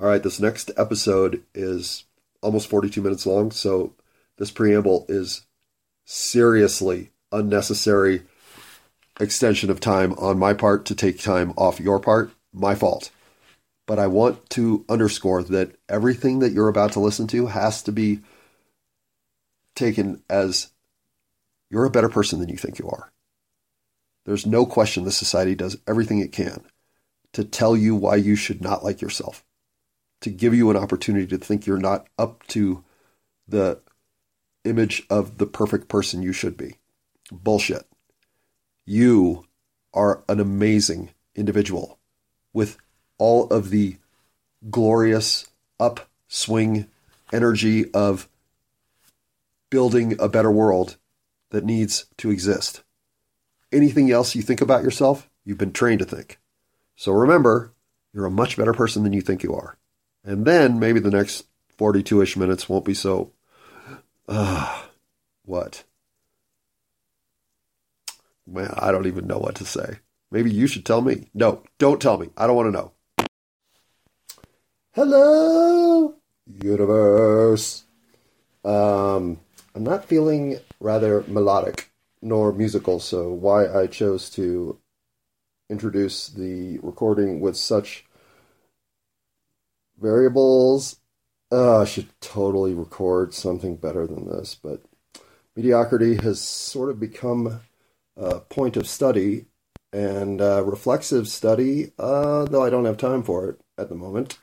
All 0.00 0.06
right, 0.06 0.22
this 0.22 0.40
next 0.40 0.70
episode 0.78 1.42
is 1.54 2.04
almost 2.40 2.70
42 2.70 3.02
minutes 3.02 3.26
long, 3.26 3.50
so 3.50 3.92
this 4.38 4.50
preamble 4.50 5.04
is 5.10 5.42
seriously 6.06 7.10
unnecessary 7.30 8.22
extension 9.20 9.68
of 9.68 9.78
time 9.78 10.14
on 10.14 10.38
my 10.38 10.54
part 10.54 10.86
to 10.86 10.94
take 10.94 11.20
time 11.20 11.52
off 11.58 11.80
your 11.80 12.00
part. 12.00 12.32
My 12.50 12.74
fault. 12.74 13.10
But 13.86 13.98
I 13.98 14.06
want 14.06 14.48
to 14.50 14.86
underscore 14.88 15.42
that 15.42 15.76
everything 15.86 16.38
that 16.38 16.52
you're 16.52 16.68
about 16.68 16.92
to 16.92 17.00
listen 17.00 17.26
to 17.28 17.48
has 17.48 17.82
to 17.82 17.92
be 17.92 18.20
taken 19.76 20.22
as 20.30 20.70
you're 21.68 21.84
a 21.84 21.90
better 21.90 22.08
person 22.08 22.40
than 22.40 22.48
you 22.48 22.56
think 22.56 22.78
you 22.78 22.88
are. 22.88 23.12
There's 24.24 24.46
no 24.46 24.64
question 24.64 25.04
the 25.04 25.10
society 25.10 25.54
does 25.54 25.76
everything 25.86 26.20
it 26.20 26.32
can 26.32 26.64
to 27.34 27.44
tell 27.44 27.76
you 27.76 27.94
why 27.94 28.16
you 28.16 28.34
should 28.34 28.62
not 28.62 28.82
like 28.82 29.02
yourself, 29.02 29.44
to 30.20 30.30
give 30.30 30.54
you 30.54 30.70
an 30.70 30.76
opportunity 30.76 31.26
to 31.26 31.38
think 31.38 31.66
you're 31.66 31.78
not 31.78 32.06
up 32.18 32.46
to 32.48 32.84
the 33.48 33.80
image 34.64 35.04
of 35.08 35.38
the 35.38 35.46
perfect 35.46 35.88
person 35.88 36.22
you 36.22 36.32
should 36.32 36.56
be. 36.56 36.76
Bullshit. 37.32 37.86
You 38.84 39.46
are 39.94 40.22
an 40.28 40.40
amazing 40.40 41.10
individual 41.34 41.98
with 42.52 42.76
all 43.18 43.46
of 43.48 43.70
the 43.70 43.96
glorious 44.68 45.46
upswing 45.78 46.86
energy 47.32 47.90
of 47.92 48.28
building 49.70 50.16
a 50.18 50.28
better 50.28 50.50
world 50.50 50.96
that 51.50 51.64
needs 51.64 52.06
to 52.18 52.30
exist. 52.30 52.82
Anything 53.72 54.10
else 54.10 54.34
you 54.34 54.42
think 54.42 54.60
about 54.60 54.82
yourself, 54.82 55.28
you've 55.44 55.58
been 55.58 55.72
trained 55.72 56.00
to 56.00 56.04
think. 56.04 56.38
So 56.96 57.12
remember, 57.12 57.72
you're 58.12 58.26
a 58.26 58.30
much 58.30 58.56
better 58.56 58.72
person 58.72 59.04
than 59.04 59.12
you 59.12 59.20
think 59.20 59.42
you 59.42 59.54
are. 59.54 59.78
And 60.24 60.44
then 60.44 60.78
maybe 60.78 61.00
the 61.00 61.10
next 61.10 61.46
42 61.78 62.22
ish 62.22 62.36
minutes 62.36 62.68
won't 62.68 62.84
be 62.84 62.94
so. 62.94 63.32
Uh, 64.28 64.82
what? 65.44 65.84
Man, 68.46 68.72
I 68.76 68.92
don't 68.92 69.06
even 69.06 69.26
know 69.26 69.38
what 69.38 69.54
to 69.56 69.64
say. 69.64 69.98
Maybe 70.30 70.50
you 70.50 70.66
should 70.66 70.84
tell 70.84 71.00
me. 71.00 71.28
No, 71.34 71.62
don't 71.78 72.00
tell 72.00 72.18
me. 72.18 72.30
I 72.36 72.46
don't 72.46 72.56
want 72.56 72.66
to 72.66 72.72
know. 72.72 72.92
Hello, 74.92 76.14
universe. 76.62 77.84
Um, 78.64 79.40
I'm 79.74 79.84
not 79.84 80.04
feeling 80.04 80.58
rather 80.80 81.22
melodic 81.28 81.90
nor 82.20 82.52
musical, 82.52 83.00
so 83.00 83.30
why 83.30 83.66
I 83.66 83.86
chose 83.86 84.28
to 84.30 84.78
introduce 85.68 86.28
the 86.28 86.78
recording 86.82 87.40
with 87.40 87.56
such 87.56 88.04
variables. 90.00 91.00
Uh, 91.52 91.80
I 91.80 91.84
should 91.84 92.08
totally 92.20 92.74
record 92.74 93.34
something 93.34 93.76
better 93.76 94.06
than 94.06 94.28
this, 94.28 94.54
but 94.54 94.82
mediocrity 95.56 96.16
has 96.16 96.40
sort 96.40 96.90
of 96.90 97.00
become 97.00 97.60
a 98.16 98.40
point 98.40 98.76
of 98.76 98.86
study 98.86 99.46
and 99.92 100.40
uh, 100.40 100.62
reflexive 100.64 101.26
study, 101.28 101.92
uh, 101.98 102.44
though 102.44 102.62
I 102.62 102.70
don't 102.70 102.84
have 102.84 102.96
time 102.96 103.22
for 103.22 103.48
it 103.48 103.60
at 103.76 103.88
the 103.88 103.94
moment. 103.94 104.38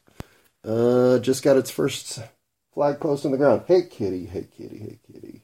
Uh, 0.64 1.19
just 1.19 1.44
got 1.44 1.55
its 1.55 1.71
first 1.71 2.19
flag 2.73 2.99
post 2.99 3.25
on 3.25 3.31
the 3.31 3.38
ground. 3.38 3.64
Hey, 3.67 3.83
kitty. 3.83 4.25
Hey, 4.25 4.47
kitty. 4.58 4.80
Hey, 4.80 4.99
kitty. 5.11 5.44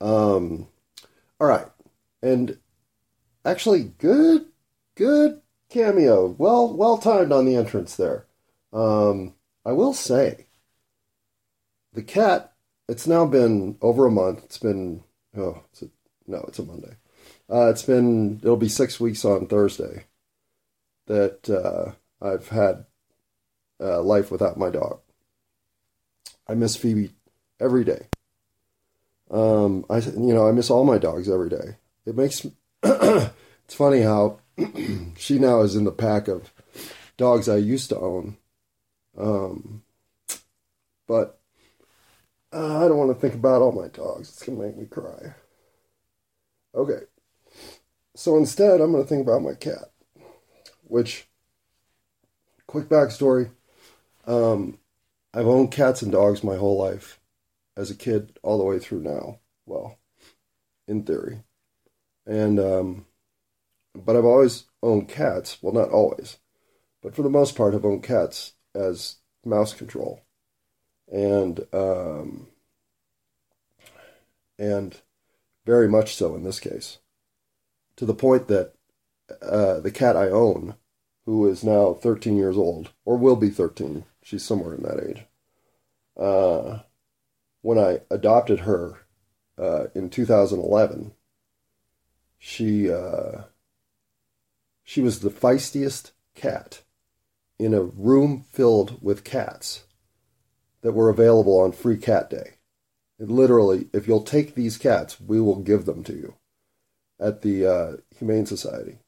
Um, 0.00 0.68
all 1.38 1.46
right. 1.46 1.66
And 2.22 2.58
actually, 3.44 3.92
good, 3.98 4.46
good 4.96 5.42
cameo. 5.68 6.34
Well, 6.38 6.72
well 6.72 6.96
timed 6.96 7.32
on 7.32 7.44
the 7.44 7.56
entrance 7.56 7.94
there. 7.96 8.27
Um, 8.72 9.34
I 9.64 9.72
will 9.72 9.94
say, 9.94 10.46
the 11.92 12.02
cat. 12.02 12.52
It's 12.88 13.06
now 13.06 13.26
been 13.26 13.76
over 13.82 14.06
a 14.06 14.10
month. 14.10 14.44
It's 14.44 14.58
been 14.58 15.02
oh, 15.36 15.62
it's 15.72 15.82
a, 15.82 15.88
no, 16.26 16.44
it's 16.48 16.58
a 16.58 16.64
Monday. 16.64 16.96
Uh, 17.50 17.68
it's 17.70 17.82
been 17.82 18.40
it'll 18.42 18.56
be 18.56 18.68
six 18.68 18.98
weeks 19.00 19.24
on 19.24 19.46
Thursday 19.46 20.04
that 21.06 21.50
uh, 21.50 21.92
I've 22.24 22.48
had 22.48 22.86
uh, 23.80 24.02
life 24.02 24.30
without 24.30 24.58
my 24.58 24.70
dog. 24.70 25.00
I 26.46 26.54
miss 26.54 26.76
Phoebe 26.76 27.10
every 27.60 27.84
day. 27.84 28.06
Um, 29.30 29.84
I 29.90 29.98
you 29.98 30.32
know 30.34 30.48
I 30.48 30.52
miss 30.52 30.70
all 30.70 30.84
my 30.84 30.98
dogs 30.98 31.28
every 31.28 31.50
day. 31.50 31.76
It 32.06 32.16
makes 32.16 32.46
it's 32.82 33.74
funny 33.74 34.00
how 34.00 34.38
she 35.16 35.38
now 35.38 35.60
is 35.60 35.76
in 35.76 35.84
the 35.84 35.92
pack 35.92 36.28
of 36.28 36.52
dogs 37.16 37.48
I 37.48 37.56
used 37.56 37.90
to 37.90 37.98
own. 37.98 38.36
Um, 39.18 39.82
but 41.08 41.40
uh, 42.52 42.84
I 42.84 42.88
don't 42.88 42.98
want 42.98 43.10
to 43.14 43.20
think 43.20 43.34
about 43.34 43.62
all 43.62 43.72
my 43.72 43.88
dogs. 43.88 44.28
It's 44.28 44.42
gonna 44.44 44.62
make 44.62 44.76
me 44.76 44.86
cry. 44.86 45.34
Okay, 46.74 47.00
so 48.14 48.36
instead 48.36 48.80
I'm 48.80 48.92
gonna 48.92 49.04
think 49.04 49.22
about 49.22 49.42
my 49.42 49.54
cat, 49.54 49.90
which 50.84 51.28
quick 52.66 52.88
backstory. 52.88 53.50
Um, 54.26 54.78
I've 55.34 55.46
owned 55.46 55.72
cats 55.72 56.02
and 56.02 56.12
dogs 56.12 56.44
my 56.44 56.56
whole 56.56 56.78
life, 56.78 57.18
as 57.76 57.90
a 57.90 57.96
kid 57.96 58.38
all 58.42 58.58
the 58.58 58.64
way 58.64 58.78
through 58.78 59.02
now. 59.02 59.40
Well, 59.66 59.98
in 60.86 61.02
theory, 61.02 61.42
and 62.24 62.60
um, 62.60 63.06
but 63.94 64.14
I've 64.14 64.24
always 64.24 64.64
owned 64.82 65.08
cats. 65.08 65.58
Well, 65.60 65.74
not 65.74 65.90
always, 65.90 66.38
but 67.02 67.16
for 67.16 67.22
the 67.22 67.30
most 67.30 67.56
part, 67.56 67.74
I've 67.74 67.84
owned 67.84 68.04
cats 68.04 68.52
as 68.78 69.16
mouse 69.44 69.74
control, 69.74 70.22
and 71.10 71.66
um, 71.72 72.48
and 74.58 75.00
very 75.66 75.88
much 75.88 76.14
so 76.14 76.34
in 76.34 76.44
this 76.44 76.60
case, 76.60 76.98
to 77.96 78.06
the 78.06 78.14
point 78.14 78.48
that 78.48 78.74
uh, 79.42 79.80
the 79.80 79.90
cat 79.90 80.16
I 80.16 80.28
own, 80.28 80.74
who 81.26 81.46
is 81.46 81.62
now 81.62 81.92
13 81.92 82.36
years 82.36 82.56
old 82.56 82.92
or 83.04 83.16
will 83.16 83.36
be 83.36 83.50
13 83.50 84.04
She's 84.28 84.44
somewhere 84.44 84.74
in 84.74 84.82
that 84.82 85.02
age. 85.02 85.24
Uh, 86.14 86.80
when 87.62 87.78
I 87.78 88.00
adopted 88.10 88.60
her 88.60 89.06
uh, 89.56 89.86
in 89.94 90.10
2011, 90.10 91.12
she 92.38 92.92
uh, 92.92 93.44
she 94.84 95.00
was 95.00 95.20
the 95.20 95.30
feistiest 95.30 96.10
cat 96.34 96.82
in 97.58 97.74
a 97.74 97.82
room 97.82 98.44
filled 98.52 99.02
with 99.02 99.24
cats 99.24 99.84
that 100.82 100.92
were 100.92 101.10
available 101.10 101.60
on 101.60 101.72
Free 101.72 101.96
Cat 101.96 102.30
Day. 102.30 102.54
Literally, 103.18 103.88
if 103.92 104.06
you'll 104.06 104.22
take 104.22 104.54
these 104.54 104.78
cats, 104.78 105.20
we 105.20 105.40
will 105.40 105.60
give 105.60 105.84
them 105.84 106.04
to 106.04 106.12
you 106.12 106.34
at 107.18 107.42
the 107.42 107.66
uh, 107.66 107.96
Humane 108.18 108.46
Society. 108.46 108.98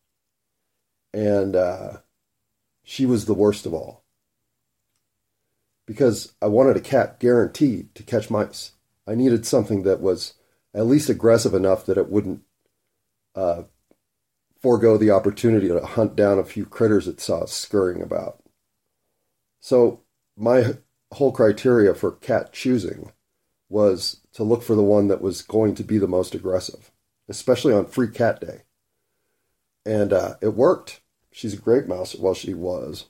And 1.15 1.55
uh, 1.55 1.99
she 2.83 3.07
was 3.07 3.25
the 3.25 3.35
worst 3.35 3.67
of 3.67 3.75
all 3.75 4.05
because 5.87 6.35
I 6.41 6.47
wanted 6.47 6.77
a 6.77 6.81
cat 6.81 7.19
guaranteed 7.19 7.95
to 7.97 8.03
catch 8.03 8.31
mice. 8.31 8.73
I 9.07 9.15
needed 9.15 9.45
something 9.45 9.83
that 9.83 10.01
was 10.01 10.35
at 10.75 10.87
least 10.87 11.09
aggressive 11.09 11.55
enough 11.55 11.85
that 11.87 11.99
it 11.99 12.09
wouldn't 12.09 12.43
uh, 13.35 13.63
forego 14.61 14.97
the 14.97 15.11
opportunity 15.11 15.69
to 15.69 15.81
hunt 15.85 16.15
down 16.15 16.39
a 16.39 16.45
few 16.45 16.65
critters 16.65 17.09
it 17.09 17.21
saw 17.21 17.45
scurrying 17.45 18.03
about. 18.03 18.40
So 19.61 20.03
my 20.37 20.75
whole 21.13 21.33
criteria 21.33 21.95
for 21.95 22.13
cat 22.13 22.53
choosing 22.53 23.13
was 23.69 24.21
to 24.33 24.43
look 24.43 24.63
for 24.63 24.75
the 24.75 24.83
one 24.83 25.09
that 25.09 25.21
was 25.23 25.43
going 25.43 25.75
to 25.77 25.85
be 25.85 25.99
the 25.99 26.09
most 26.09 26.35
aggressive, 26.35 26.91
especially 27.29 27.73
on 27.73 27.87
Free 27.87 28.09
Cat 28.09 28.41
Day. 28.41 28.63
And 29.87 30.13
uh, 30.13 30.35
it 30.41 30.55
worked. 30.55 31.01
She's 31.33 31.55
a 31.55 31.59
great 31.59 31.87
mouse. 31.87 32.15
Well, 32.15 32.35
she 32.35 32.55
was. 32.55 33.07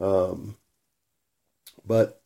Um, 0.00 0.56
but 1.84 2.22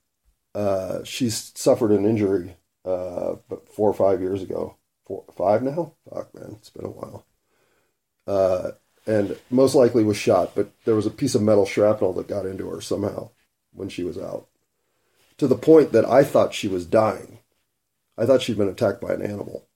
uh, 0.55 1.05
she's 1.05 1.53
suffered 1.55 1.91
an 1.91 2.05
injury 2.05 2.57
uh, 2.85 3.35
four 3.75 3.91
or 3.91 3.95
five 3.95 4.21
years 4.21 4.43
ago. 4.43 4.77
Four, 5.07 5.25
five 5.37 5.63
now? 5.63 5.95
Fuck, 6.09 6.35
man, 6.35 6.57
it's 6.59 6.71
been 6.71 6.85
a 6.85 6.91
while. 6.91 7.27
Uh, 8.27 8.73
and 9.07 9.37
most 9.51 9.75
likely 9.75 10.05
was 10.05 10.17
shot, 10.17 10.55
but 10.55 10.71
there 10.85 10.95
was 10.95 11.07
a 11.07 11.11
piece 11.11 11.35
of 11.35 11.43
metal 11.43 11.67
shrapnel 11.67 12.13
that 12.15 12.29
got 12.29 12.47
into 12.47 12.69
her 12.71 12.81
somehow 12.81 13.31
when 13.73 13.89
she 13.89 14.05
was 14.05 14.19
out. 14.19 14.47
To 15.39 15.47
the 15.47 15.57
point 15.57 15.93
that 15.93 16.05
I 16.05 16.23
thought 16.25 16.55
she 16.55 16.69
was 16.69 16.87
dying. 16.87 17.39
I 18.17 18.27
thought 18.27 18.43
she'd 18.43 18.59
been 18.59 18.69
attacked 18.69 19.01
by 19.01 19.15
an 19.15 19.23
animal 19.23 19.67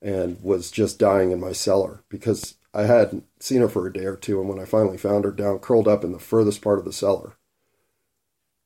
and 0.00 0.42
was 0.42 0.70
just 0.70 0.98
dying 0.98 1.30
in 1.30 1.40
my 1.40 1.52
cellar 1.52 2.02
because 2.08 2.54
I 2.72 2.82
hadn't 2.82 3.24
seen 3.40 3.60
her 3.60 3.68
for 3.68 3.86
a 3.86 3.92
day 3.92 4.06
or 4.06 4.16
two. 4.16 4.40
And 4.40 4.48
when 4.48 4.58
I 4.58 4.64
finally 4.64 4.98
found 4.98 5.24
her 5.24 5.30
down, 5.30 5.58
curled 5.58 5.86
up 5.86 6.04
in 6.04 6.12
the 6.12 6.18
furthest 6.18 6.62
part 6.62 6.78
of 6.78 6.84
the 6.84 6.92
cellar, 6.92 7.36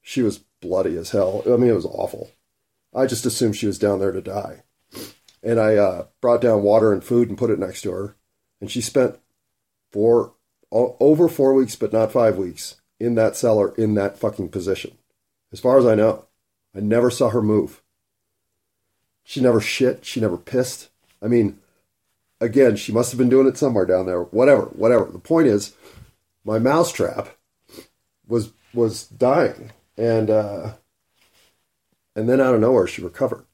she 0.01 0.23
was 0.23 0.45
bloody 0.61 0.97
as 0.97 1.11
hell. 1.11 1.43
I 1.47 1.57
mean, 1.57 1.71
it 1.71 1.75
was 1.75 1.87
awful. 1.87 2.31
I 2.95 3.07
just 3.07 3.27
assumed 3.27 3.57
she 3.57 3.67
was 3.67 3.79
down 3.79 4.01
there 4.01 4.13
to 4.13 4.21
die. 4.21 4.63
And 5.43 5.59
I 5.59 5.77
uh, 5.77 6.07
brought 6.21 6.41
down 6.41 6.63
water 6.63 6.93
and 6.93 7.03
food 7.03 7.29
and 7.29 7.39
put 7.39 7.51
it 7.51 7.59
next 7.59 7.83
to 7.83 7.93
her. 7.93 8.17
And 8.61 8.71
she 8.71 8.81
spent 8.81 9.19
four, 9.93 10.33
over 10.71 11.29
four 11.29 11.55
weeks, 11.55 11.77
but 11.77 11.93
not 11.93 12.13
five 12.13 12.37
weeks, 12.37 12.81
in 12.99 13.15
that 13.17 13.37
cellar 13.37 13.75
in 13.77 13.95
that 13.95 14.19
fucking 14.19 14.49
position. 14.49 14.97
As 15.53 15.61
far 15.61 15.79
as 15.79 15.87
I 15.87 15.95
know, 15.95 16.27
I 16.75 16.81
never 16.81 17.11
saw 17.11 17.29
her 17.31 17.43
move. 17.43 17.83
She 19.25 19.41
never 19.41 19.61
shit. 19.61 20.05
She 20.05 20.21
never 20.21 20.39
pissed. 20.39 20.89
I 21.21 21.29
mean, 21.29 21.59
again, 22.41 22.77
she 22.77 22.93
must 22.93 23.13
have 23.13 23.19
been 23.19 23.29
doing 23.29 23.47
it 23.47 23.57
somewhere 23.59 23.87
down 23.87 24.07
there. 24.07 24.23
Whatever, 24.23 24.63
whatever. 24.67 25.05
The 25.05 25.19
point 25.19 25.47
is, 25.47 25.75
my 26.45 26.59
mousetrap 26.59 27.37
was 28.27 28.53
was 28.75 29.05
dying, 29.07 29.73
and 29.97 30.31
uh, 30.31 30.73
and 32.17 32.29
then 32.29 32.41
out 32.41 32.55
of 32.55 32.61
nowhere, 32.61 32.87
she 32.87 33.03
recovered. 33.03 33.45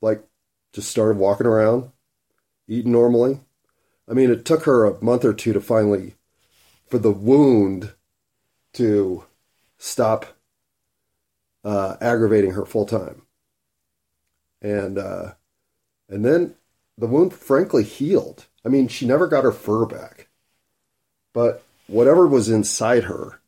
Like, 0.00 0.22
just 0.72 0.90
started 0.90 1.18
walking 1.18 1.46
around, 1.46 1.90
eating 2.68 2.92
normally. 2.92 3.40
I 4.08 4.12
mean, 4.12 4.30
it 4.30 4.44
took 4.44 4.64
her 4.64 4.84
a 4.84 5.02
month 5.02 5.24
or 5.24 5.32
two 5.32 5.52
to 5.52 5.60
finally, 5.60 6.14
for 6.88 6.98
the 6.98 7.10
wound 7.10 7.92
to 8.74 9.24
stop 9.78 10.36
uh, 11.64 11.96
aggravating 12.00 12.52
her 12.52 12.64
full 12.64 12.86
time. 12.86 13.22
And 14.62 14.98
uh, 14.98 15.32
and 16.08 16.24
then 16.24 16.54
the 16.96 17.06
wound 17.06 17.34
frankly 17.34 17.84
healed. 17.84 18.46
I 18.64 18.68
mean, 18.68 18.88
she 18.88 19.06
never 19.06 19.26
got 19.26 19.44
her 19.44 19.52
fur 19.52 19.86
back, 19.86 20.28
but 21.32 21.62
whatever 21.86 22.26
was 22.26 22.48
inside 22.48 23.04
her, 23.04 23.40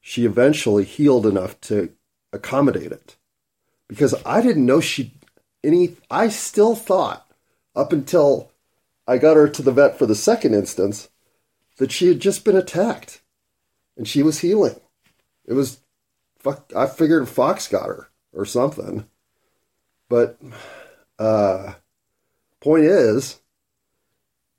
she 0.00 0.24
eventually 0.24 0.84
healed 0.84 1.26
enough 1.26 1.60
to 1.62 1.92
accommodate 2.32 2.92
it. 2.92 3.16
Because 3.88 4.14
I 4.24 4.40
didn't 4.40 4.66
know 4.66 4.80
she 4.80 5.14
any. 5.64 5.96
I 6.10 6.28
still 6.28 6.74
thought 6.74 7.30
up 7.74 7.92
until 7.92 8.50
I 9.08 9.16
got 9.16 9.38
her 9.38 9.48
to 9.48 9.62
the 9.62 9.72
vet 9.72 9.98
for 9.98 10.04
the 10.04 10.14
second 10.14 10.54
instance 10.54 11.08
that 11.78 11.90
she 11.90 12.08
had 12.08 12.20
just 12.20 12.44
been 12.44 12.56
attacked, 12.56 13.22
and 13.96 14.06
she 14.06 14.22
was 14.22 14.40
healing. 14.40 14.78
It 15.46 15.54
was 15.54 15.80
fuck. 16.38 16.70
I 16.76 16.86
figured 16.86 17.26
Fox 17.26 17.66
got 17.68 17.86
her 17.86 18.10
or 18.34 18.44
something, 18.44 19.06
but 20.10 20.38
uh, 21.18 21.72
point 22.60 22.84
is, 22.84 23.40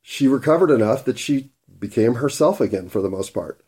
she 0.02 0.28
recovered 0.28 0.72
enough 0.72 1.06
that 1.06 1.20
she 1.20 1.52
became 1.80 2.16
herself 2.16 2.60
again 2.60 2.90
for 2.90 3.04
the 3.04 3.10
most 3.10 3.36
part. 3.36 3.64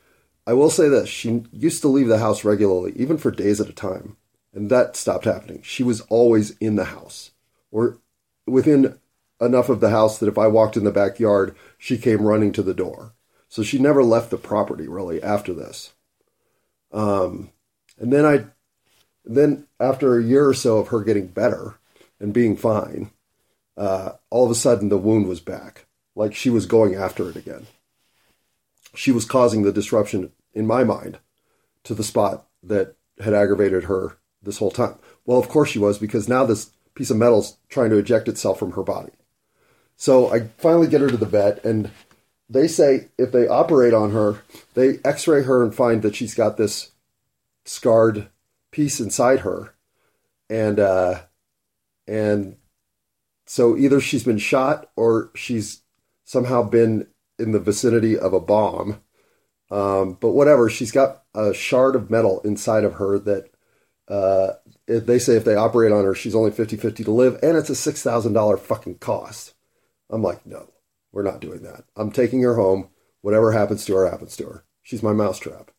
I 0.48 0.54
will 0.54 0.72
say 0.72 0.90
this: 0.90 1.08
she 1.08 1.44
used 1.52 1.84
to 1.84 1.90
leave 1.90 2.08
the 2.08 2.18
house 2.18 2.44
regularly, 2.44 2.94
even 2.96 3.20
for 3.20 3.30
days 3.30 3.62
at 3.62 3.70
a 3.70 3.74
time, 3.74 4.18
and 4.52 4.72
that 4.72 4.96
stopped 4.96 5.26
happening. 5.26 5.62
She 5.62 5.84
was 5.84 6.02
always 6.10 6.58
in 6.58 6.76
the 6.76 6.86
house, 6.86 7.32
or 7.70 8.00
within 8.48 8.98
enough 9.42 9.70
of 9.70 9.80
the 9.80 9.90
house 9.90 10.20
that 10.20 10.30
if 10.30 10.38
I 10.38 10.48
walked 10.48 10.78
in 10.78 10.84
the 10.84 10.92
backyard, 10.92 11.56
she 11.78 11.98
came 11.98 12.22
running 12.22 12.52
to 12.54 12.62
the 12.62 12.74
door. 12.74 13.14
So 13.50 13.64
she 13.64 13.80
never 13.80 14.04
left 14.04 14.30
the 14.30 14.38
property 14.38 14.88
really 14.88 15.22
after 15.22 15.54
this. 15.54 15.94
Um, 16.94 17.50
and 17.98 18.14
then 18.14 18.26
I, 18.26 18.46
then 19.26 19.68
after 19.80 20.18
a 20.18 20.24
year 20.24 20.48
or 20.48 20.54
so 20.54 20.78
of 20.78 20.90
her 20.90 21.04
getting 21.04 21.28
better 21.28 21.76
and 22.20 22.34
being 22.34 22.56
fine, 22.56 23.12
uh, 23.76 24.14
all 24.30 24.46
of 24.46 24.52
a 24.52 24.56
sudden 24.56 24.90
the 24.90 24.98
wound 24.98 25.28
was 25.28 25.40
back. 25.40 25.86
Like 26.16 26.36
she 26.36 26.50
was 26.50 26.66
going 26.66 26.96
after 26.96 27.30
it 27.30 27.36
again. 27.36 27.68
She 28.94 29.12
was 29.12 29.26
causing 29.26 29.64
the 29.64 29.72
disruption 29.72 30.32
in 30.54 30.68
my 30.68 30.84
mind 30.84 31.20
to 31.84 31.94
the 31.94 32.04
spot 32.04 32.48
that 32.64 32.96
had 33.20 33.34
aggravated 33.34 33.86
her 33.86 34.18
this 34.44 34.58
whole 34.58 34.72
time. 34.72 34.96
Well, 35.26 35.40
of 35.40 35.50
course 35.50 35.70
she 35.70 35.80
was 35.80 35.98
because 35.98 36.28
now 36.28 36.46
this 36.46 36.72
piece 36.96 37.10
of 37.10 37.18
metal's 37.18 37.58
trying 37.70 37.90
to 37.92 37.98
eject 37.98 38.28
itself 38.28 38.60
from 38.60 38.74
her 38.74 38.84
body. 38.84 39.12
So 40.02 40.34
I 40.34 40.48
finally 40.58 40.88
get 40.88 41.02
her 41.02 41.10
to 41.12 41.16
the 41.16 41.28
vet 41.28 41.64
and 41.64 41.92
they 42.50 42.68
say 42.68 43.10
if 43.20 43.32
they 43.32 43.48
operate 43.48 43.94
on 43.94 44.14
her, 44.14 44.42
they 44.74 44.98
x-ray 45.06 45.44
her 45.44 45.64
and 45.64 45.76
find 45.76 46.02
that 46.02 46.16
she's 46.16 46.34
got 46.34 46.58
this 46.58 46.90
scarred 47.66 48.28
piece 48.72 49.00
inside 49.00 49.42
her, 49.42 49.76
and 50.50 50.80
uh, 50.80 51.22
and 52.08 52.58
so 53.46 53.78
either 53.78 54.02
she's 54.02 54.24
been 54.24 54.40
shot 54.40 54.90
or 54.96 55.30
she's 55.36 55.84
somehow 56.26 56.64
been 56.64 57.06
in 57.38 57.52
the 57.52 57.60
vicinity 57.60 58.18
of 58.18 58.34
a 58.34 58.40
bomb. 58.40 59.04
Um, 59.70 60.18
but 60.20 60.32
whatever, 60.32 60.68
she's 60.68 60.92
got 60.92 61.26
a 61.36 61.54
shard 61.54 61.96
of 61.96 62.10
metal 62.10 62.42
inside 62.44 62.86
of 62.86 62.96
her 62.96 63.20
that 63.20 63.52
uh, 64.08 64.54
they 64.88 65.20
say 65.20 65.36
if 65.36 65.46
they 65.46 65.54
operate 65.54 65.92
on 65.92 66.06
her, 66.06 66.16
she's 66.16 66.34
only 66.34 66.50
50 66.50 66.76
50 66.76 67.04
to 67.04 67.12
live, 67.12 67.38
and 67.44 67.56
it's 67.56 67.70
a 67.70 67.74
$6,000 67.74 68.60
fucking 68.60 68.98
cost. 68.98 69.54
I'm 70.12 70.22
like, 70.22 70.46
no, 70.46 70.70
we're 71.12 71.24
not 71.24 71.40
doing 71.40 71.64
that. 71.64 71.86
I'm 71.96 72.12
taking 72.12 72.42
her 72.42 72.56
home. 72.56 72.90
Whatever 73.22 73.52
happens 73.52 73.86
to 73.86 73.96
her, 73.96 74.10
happens 74.10 74.36
to 74.38 74.46
her. 74.46 74.66
She's 74.84 75.04
my 75.04 75.14
mousetrap. 75.14 75.72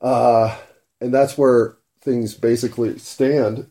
Uh, 0.00 0.56
and 1.00 1.12
that's 1.12 1.36
where 1.36 1.78
things 2.00 2.34
basically 2.34 2.98
stand, 2.98 3.70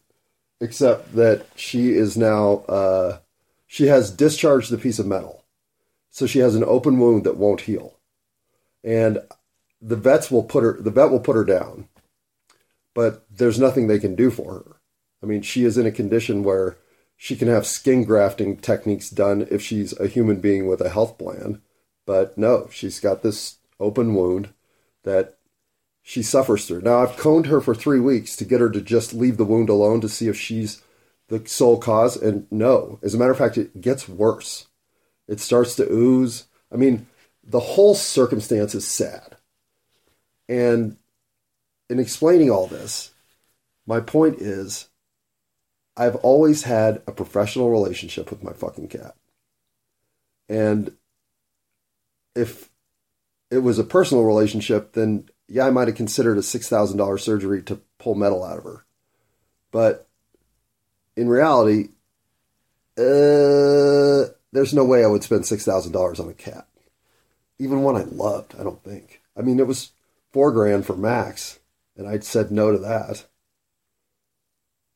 except 0.60 1.16
that 1.16 1.46
she 1.56 1.92
is 1.92 2.18
now, 2.18 2.66
uh, 2.68 3.20
she 3.68 3.88
has 3.88 4.12
discharged 4.12 4.72
the 4.72 4.78
piece 4.78 5.00
of 5.00 5.08
metal. 5.08 5.44
So 6.10 6.26
she 6.26 6.40
has 6.40 6.56
an 6.56 6.64
open 6.64 7.00
wound 7.00 7.24
that 7.26 7.38
won't 7.38 7.62
heal. 7.62 8.00
And 8.84 9.20
the 9.82 9.96
vets 9.96 10.32
will 10.32 10.44
put 10.44 10.64
her, 10.64 10.78
the 10.80 10.92
vet 10.92 11.12
will 11.12 11.20
put 11.20 11.36
her 11.36 11.46
down, 11.46 11.88
but 12.94 13.26
there's 13.30 13.60
nothing 13.60 13.88
they 13.88 14.00
can 14.00 14.16
do 14.16 14.32
for 14.32 14.54
her. 14.54 14.76
I 15.22 15.26
mean, 15.26 15.42
she 15.42 15.64
is 15.64 15.78
in 15.78 15.86
a 15.86 15.92
condition 15.92 16.44
where 16.44 16.78
she 17.25 17.36
can 17.36 17.48
have 17.48 17.66
skin 17.66 18.04
grafting 18.04 18.56
techniques 18.56 19.10
done 19.10 19.48
if 19.50 19.60
she's 19.60 20.00
a 20.00 20.06
human 20.06 20.39
being 20.39 20.68
with 20.68 20.80
a 20.80 20.89
health 20.89 21.18
plan. 21.18 21.60
But 22.06 22.38
no, 22.38 22.69
she's 22.72 23.00
got 23.00 23.24
this 23.24 23.57
open 23.80 24.13
wound 24.13 24.50
that 25.06 25.39
she 26.04 26.22
suffers 26.22 26.68
through. 26.68 26.81
Now, 26.81 27.00
I've 27.00 27.18
coned 27.18 27.48
her 27.48 27.62
for 27.62 27.74
three 27.74 28.00
weeks 28.00 28.36
to 28.36 28.45
get 28.45 28.62
her 28.62 28.69
to 28.69 28.80
just 28.80 29.12
leave 29.12 29.38
the 29.38 29.44
wound 29.44 29.69
alone 29.69 30.01
to 30.01 30.07
see 30.07 30.27
if 30.27 30.38
she's 30.38 30.83
the 31.30 31.42
sole 31.48 31.80
cause. 31.80 32.16
And 32.16 32.45
no, 32.51 33.00
as 33.01 33.16
a 33.16 33.18
matter 33.18 33.31
of 33.31 33.39
fact, 33.39 33.57
it 33.57 33.81
gets 33.81 34.07
worse. 34.07 34.68
It 35.27 35.39
starts 35.39 35.75
to 35.77 35.92
ooze. 35.92 36.45
I 36.72 36.75
mean, 36.75 37.07
the 37.44 37.60
whole 37.60 37.95
circumstance 37.95 38.75
is 38.75 38.88
sad. 38.88 39.36
And 40.48 40.98
in 41.89 42.00
explaining 42.00 42.51
all 42.51 42.68
this, 42.68 43.16
my 43.88 44.00
point 44.00 44.39
is 44.39 44.89
I've 45.98 46.16
always 46.18 46.64
had 46.64 47.02
a 47.08 47.12
professional 47.12 47.72
relationship 47.72 48.30
with 48.30 48.44
my 48.44 48.54
fucking 48.54 48.90
cat. 48.90 49.16
And 50.50 50.94
if 52.36 52.70
it 53.50 53.60
was 53.60 53.80
a 53.80 53.84
personal 53.84 54.24
relationship, 54.24 54.94
then 54.94 55.30
yeah, 55.48 55.68
I 55.68 55.70
might 55.70 55.88
have 55.88 55.98
considered 55.98 56.38
a 56.38 56.42
$6,000 56.42 57.20
surgery 57.20 57.62
to 57.64 57.82
pull 58.00 58.16
metal 58.16 58.44
out 58.44 58.58
of 58.58 58.64
her. 58.64 58.86
But 59.72 60.08
in 61.16 61.30
reality, 61.30 61.90
uh, 62.98 64.32
there's 64.52 64.74
no 64.74 64.86
way 64.86 65.04
I 65.04 65.08
would 65.08 65.24
spend 65.24 65.44
$6,000 65.44 66.20
on 66.20 66.30
a 66.30 66.34
cat. 66.34 66.68
Even 67.60 67.84
one 67.84 67.96
I 67.96 68.04
loved, 68.04 68.56
I 68.60 68.64
don't 68.64 68.84
think. 68.84 69.22
I 69.38 69.42
mean, 69.42 69.60
it 69.60 69.68
was 69.68 69.92
four 70.32 70.52
grand 70.52 70.86
for 70.86 70.96
Max, 70.96 71.60
and 71.96 72.08
I 72.08 72.20
said 72.20 72.52
no 72.52 72.72
to 72.72 72.78
that. 72.80 73.25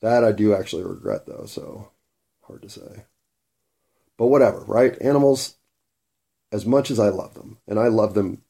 That 0.02 0.24
I 0.24 0.32
do 0.32 0.54
actually 0.54 0.84
regret, 0.84 1.26
though, 1.26 1.46
so 1.46 1.92
hard 2.44 2.62
to 2.62 2.70
say. 2.70 3.06
But 4.18 4.28
whatever, 4.28 4.62
right? 4.62 5.00
Animals, 5.02 5.56
as 6.52 6.66
much 6.66 6.90
as 6.90 7.00
I 7.00 7.10
love 7.10 7.34
them, 7.34 7.58
and 7.68 7.80
I 7.80 7.88
love 7.88 8.14
them 8.14 8.44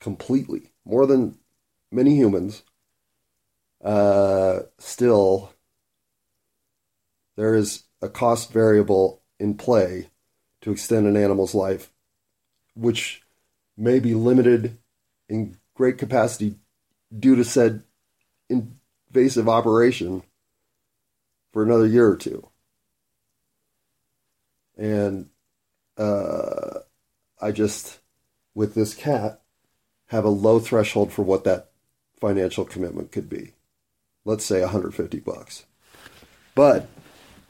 completely, 0.00 0.72
more 0.84 1.06
than 1.06 1.38
many 1.90 2.14
humans, 2.16 2.62
uh, 3.82 4.60
still 4.78 5.52
there 7.36 7.54
is 7.54 7.84
a 8.02 8.08
cost 8.08 8.52
variable 8.52 9.22
in 9.38 9.54
play 9.54 10.08
to 10.60 10.70
extend 10.70 11.06
an 11.06 11.16
animal's 11.16 11.54
life, 11.54 11.92
which 12.74 13.22
may 13.76 13.98
be 13.98 14.14
limited 14.14 14.78
in 15.28 15.56
great 15.74 15.98
capacity 15.98 16.56
due 17.16 17.36
to 17.36 17.44
said 17.44 17.82
invasive 18.48 19.48
operation 19.48 20.22
for 21.54 21.62
another 21.62 21.86
year 21.86 22.08
or 22.08 22.16
two. 22.16 22.48
And 24.76 25.30
uh, 25.96 26.80
I 27.40 27.52
just, 27.52 28.00
with 28.56 28.74
this 28.74 28.92
cat, 28.92 29.40
have 30.08 30.24
a 30.24 30.30
low 30.30 30.58
threshold 30.58 31.12
for 31.12 31.22
what 31.22 31.44
that 31.44 31.70
financial 32.20 32.64
commitment 32.64 33.12
could 33.12 33.30
be. 33.30 33.52
Let's 34.24 34.44
say 34.44 34.62
150 34.62 35.20
bucks. 35.20 35.64
But 36.56 36.88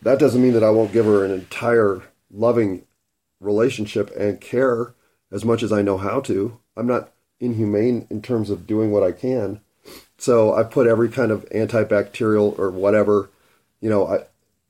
that 0.02 0.18
doesn't 0.18 0.42
mean 0.42 0.52
that 0.52 0.62
I 0.62 0.70
won't 0.70 0.92
give 0.92 1.06
her 1.06 1.25
an 1.25 1.30
entire 1.30 2.02
loving 2.30 2.84
relationship 3.40 4.14
and 4.14 4.38
care 4.38 4.94
as 5.32 5.46
much 5.46 5.62
as 5.62 5.73
I 5.73 5.80
know 5.80 5.96
how 5.96 6.20
to. 6.20 6.61
I'm 6.76 6.87
not 6.87 7.11
inhumane 7.40 8.06
in 8.11 8.20
terms 8.20 8.50
of 8.50 8.66
doing 8.66 8.90
what 8.90 9.02
I 9.02 9.12
can. 9.12 9.62
So 10.18 10.54
I 10.54 10.62
put 10.62 10.87
every 10.87 11.08
kind 11.08 11.30
of 11.30 11.49
antibacterial 11.49 12.58
or 12.58 12.70
whatever, 12.70 13.30
you 13.85 13.91
know, 13.91 14.07
I, 14.07 14.21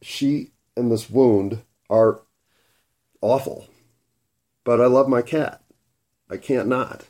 she 0.02 0.50
and 0.76 0.90
this 0.90 1.08
wound 1.08 1.62
are 1.88 2.22
awful. 3.20 3.68
But 4.64 4.80
I 4.80 4.86
love 4.86 5.08
my 5.08 5.22
cat. 5.22 5.62
I 6.28 6.36
can't 6.36 6.66
not. 6.66 7.04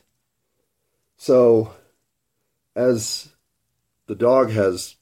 So, 1.17 1.73
as 2.77 3.31
the 4.07 4.15
dog 4.15 4.51
has 4.51 4.97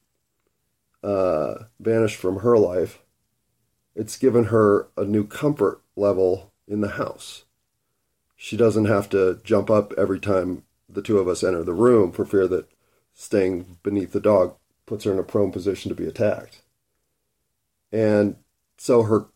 uh, 1.02 1.64
vanished 1.80 2.14
from 2.14 2.38
her 2.38 2.56
life, 2.56 3.02
it's 3.96 4.16
given 4.16 4.44
her 4.44 4.86
a 4.96 5.04
new 5.04 5.26
comfort 5.26 5.82
level 5.96 6.52
in 6.68 6.82
the 6.82 6.90
house. 6.90 7.42
She 8.36 8.56
doesn't 8.56 8.84
have 8.84 9.08
to 9.10 9.40
jump 9.42 9.70
up 9.70 9.92
every 9.98 10.20
time 10.20 10.62
the 10.88 11.02
two 11.02 11.18
of 11.18 11.26
us 11.26 11.42
enter 11.42 11.64
the 11.64 11.72
room 11.72 12.12
for 12.12 12.24
fear 12.24 12.46
that 12.46 12.70
staying 13.12 13.78
beneath 13.82 14.12
the 14.12 14.20
dog 14.20 14.54
puts 14.86 15.02
her 15.02 15.12
in 15.12 15.18
a 15.18 15.24
prone 15.24 15.50
position 15.50 15.88
to 15.88 15.96
be 15.96 16.06
attacked. 16.06 16.61
And 17.92 18.36
so 18.78 19.02
her 19.02 19.26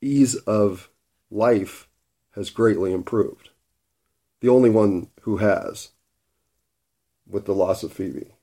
ease 0.00 0.36
of 0.36 0.90
life 1.30 1.88
has 2.34 2.50
greatly 2.50 2.92
improved. 2.92 3.48
The 4.40 4.50
only 4.50 4.70
one 4.70 5.08
who 5.22 5.38
has 5.38 5.90
with 7.26 7.46
the 7.46 7.54
loss 7.54 7.82
of 7.82 7.92
Phoebe. 7.92 8.34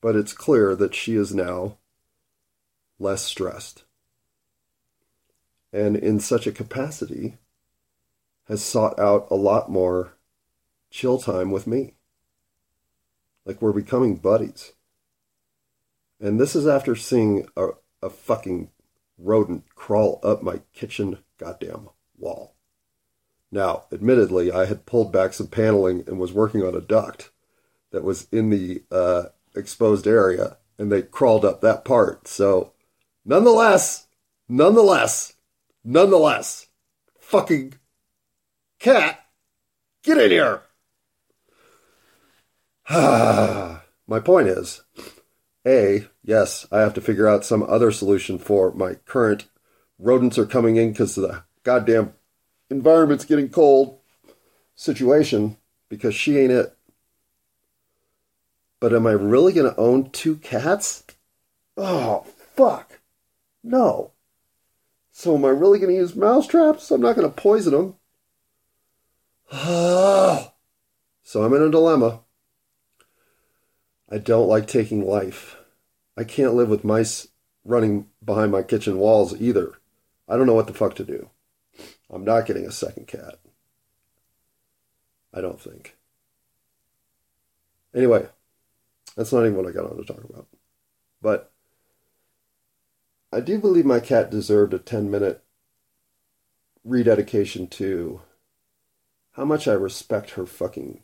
But 0.00 0.16
it's 0.16 0.32
clear 0.32 0.74
that 0.76 0.94
she 0.94 1.16
is 1.16 1.34
now 1.34 1.76
less 2.98 3.22
stressed. 3.22 3.84
And 5.72 5.96
in 5.96 6.20
such 6.20 6.46
a 6.46 6.52
capacity, 6.52 7.36
has 8.50 8.62
sought 8.64 8.98
out 8.98 9.28
a 9.30 9.36
lot 9.36 9.70
more 9.70 10.14
chill 10.90 11.18
time 11.18 11.52
with 11.52 11.68
me. 11.68 11.94
Like 13.44 13.62
we're 13.62 13.72
becoming 13.72 14.16
buddies. 14.16 14.72
And 16.20 16.40
this 16.40 16.56
is 16.56 16.66
after 16.66 16.96
seeing 16.96 17.46
a, 17.56 17.68
a 18.02 18.10
fucking 18.10 18.70
rodent 19.18 19.64
crawl 19.74 20.20
up 20.22 20.42
my 20.42 20.60
kitchen 20.72 21.18
goddamn 21.38 21.88
wall. 22.18 22.54
Now, 23.52 23.84
admittedly, 23.92 24.52
I 24.52 24.66
had 24.66 24.86
pulled 24.86 25.12
back 25.12 25.32
some 25.32 25.48
paneling 25.48 26.04
and 26.06 26.18
was 26.18 26.32
working 26.32 26.62
on 26.62 26.74
a 26.74 26.80
duct 26.80 27.30
that 27.90 28.04
was 28.04 28.28
in 28.30 28.50
the 28.50 28.82
uh, 28.90 29.24
exposed 29.56 30.06
area, 30.06 30.58
and 30.78 30.90
they 30.90 31.02
crawled 31.02 31.44
up 31.44 31.60
that 31.60 31.84
part. 31.84 32.28
So, 32.28 32.72
nonetheless, 33.24 34.06
nonetheless, 34.48 35.34
nonetheless, 35.84 36.68
fucking 37.18 37.74
cat, 38.78 39.26
get 40.04 40.18
in 40.18 40.30
here. 40.30 40.62
My 44.06 44.20
point 44.24 44.48
is, 44.48 44.82
A, 45.66 46.06
yes, 46.24 46.66
I 46.72 46.80
have 46.80 46.94
to 46.94 47.00
figure 47.00 47.28
out 47.28 47.44
some 47.44 47.62
other 47.62 47.90
solution 47.90 48.38
for 48.38 48.72
my 48.72 48.94
current 48.94 49.46
rodents 49.98 50.38
are 50.38 50.46
coming 50.46 50.76
in 50.76 50.92
because 50.92 51.14
the 51.14 51.44
goddamn 51.62 52.14
environment's 52.70 53.24
getting 53.24 53.50
cold 53.50 53.98
situation 54.74 55.58
because 55.88 56.14
she 56.14 56.38
ain't 56.38 56.52
it. 56.52 56.76
But 58.80 58.94
am 58.94 59.06
I 59.06 59.12
really 59.12 59.52
going 59.52 59.70
to 59.70 59.78
own 59.78 60.10
two 60.10 60.36
cats? 60.36 61.04
Oh, 61.76 62.24
fuck. 62.56 63.00
No. 63.62 64.12
So 65.12 65.34
am 65.34 65.44
I 65.44 65.48
really 65.48 65.78
going 65.78 65.90
to 65.90 66.00
use 66.00 66.16
mouse 66.16 66.46
traps? 66.46 66.90
I'm 66.90 67.02
not 67.02 67.14
going 67.14 67.28
to 67.28 67.34
poison 67.34 67.72
them. 67.74 67.96
so 69.52 71.42
I'm 71.42 71.52
in 71.52 71.62
a 71.62 71.70
dilemma. 71.70 72.20
I 74.10 74.18
don't 74.18 74.48
like 74.48 74.66
taking 74.66 75.06
life. 75.06 75.56
I 76.16 76.24
can't 76.24 76.54
live 76.54 76.68
with 76.68 76.84
mice 76.84 77.28
running 77.64 78.06
behind 78.24 78.50
my 78.50 78.62
kitchen 78.62 78.98
walls 78.98 79.40
either. 79.40 79.78
I 80.28 80.36
don't 80.36 80.46
know 80.46 80.54
what 80.54 80.66
the 80.66 80.74
fuck 80.74 80.94
to 80.96 81.04
do. 81.04 81.30
I'm 82.10 82.24
not 82.24 82.46
getting 82.46 82.66
a 82.66 82.72
second 82.72 83.06
cat. 83.06 83.38
I 85.32 85.40
don't 85.40 85.60
think. 85.60 85.96
Anyway, 87.94 88.26
that's 89.16 89.32
not 89.32 89.44
even 89.44 89.56
what 89.56 89.66
I 89.66 89.72
got 89.72 89.90
on 89.90 89.96
to 89.96 90.04
talk 90.04 90.24
about. 90.24 90.46
But 91.22 91.52
I 93.32 93.40
do 93.40 93.58
believe 93.58 93.84
my 93.84 94.00
cat 94.00 94.30
deserved 94.30 94.74
a 94.74 94.78
10 94.78 95.10
minute 95.10 95.44
rededication 96.84 97.68
to 97.68 98.22
how 99.32 99.44
much 99.44 99.68
I 99.68 99.72
respect 99.72 100.30
her 100.30 100.46
fucking 100.46 101.02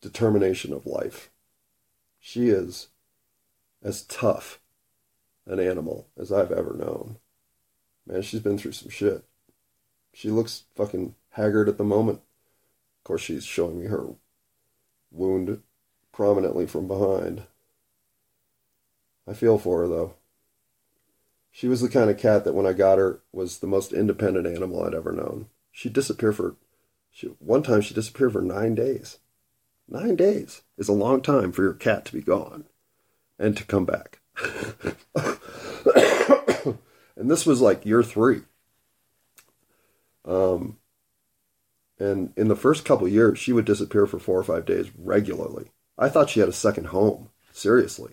determination 0.00 0.72
of 0.72 0.86
life. 0.86 1.30
She 2.20 2.48
is 2.48 2.88
as 3.82 4.02
tough 4.02 4.60
an 5.46 5.60
animal 5.60 6.08
as 6.18 6.32
I've 6.32 6.52
ever 6.52 6.74
known. 6.74 7.16
Man, 8.06 8.22
she's 8.22 8.40
been 8.40 8.58
through 8.58 8.72
some 8.72 8.90
shit. 8.90 9.24
She 10.12 10.30
looks 10.30 10.64
fucking 10.74 11.14
haggard 11.30 11.68
at 11.68 11.78
the 11.78 11.84
moment. 11.84 12.18
Of 12.98 13.04
course, 13.04 13.22
she's 13.22 13.44
showing 13.44 13.80
me 13.80 13.86
her 13.86 14.14
wound 15.10 15.62
prominently 16.12 16.66
from 16.66 16.88
behind. 16.88 17.44
I 19.26 19.34
feel 19.34 19.58
for 19.58 19.80
her, 19.80 19.88
though. 19.88 20.14
She 21.50 21.68
was 21.68 21.80
the 21.80 21.88
kind 21.88 22.10
of 22.10 22.18
cat 22.18 22.44
that 22.44 22.54
when 22.54 22.66
I 22.66 22.72
got 22.72 22.98
her 22.98 23.20
was 23.32 23.58
the 23.58 23.66
most 23.66 23.92
independent 23.92 24.46
animal 24.46 24.82
I'd 24.82 24.94
ever 24.94 25.12
known. 25.12 25.48
She'd 25.70 25.92
disappear 25.92 26.32
for, 26.32 26.56
she, 27.10 27.28
one 27.38 27.62
time 27.62 27.80
she 27.80 27.94
disappeared 27.94 28.32
for 28.32 28.42
nine 28.42 28.74
days. 28.74 29.18
Nine 29.88 30.16
days 30.16 30.62
is 30.76 30.88
a 30.88 30.92
long 30.92 31.22
time 31.22 31.50
for 31.50 31.62
your 31.62 31.72
cat 31.72 32.04
to 32.06 32.12
be 32.12 32.20
gone 32.20 32.66
and 33.38 33.56
to 33.56 33.64
come 33.64 33.86
back. 33.86 34.20
and 37.16 37.30
this 37.30 37.46
was 37.46 37.62
like 37.62 37.86
year 37.86 38.02
three. 38.02 38.42
Um, 40.26 40.76
and 41.98 42.34
in 42.36 42.48
the 42.48 42.56
first 42.56 42.84
couple 42.84 43.08
years, 43.08 43.38
she 43.38 43.52
would 43.52 43.64
disappear 43.64 44.06
for 44.06 44.18
four 44.18 44.38
or 44.38 44.44
five 44.44 44.66
days 44.66 44.90
regularly. 44.96 45.70
I 45.96 46.10
thought 46.10 46.30
she 46.30 46.40
had 46.40 46.50
a 46.50 46.52
second 46.52 46.88
home, 46.88 47.30
seriously, 47.52 48.12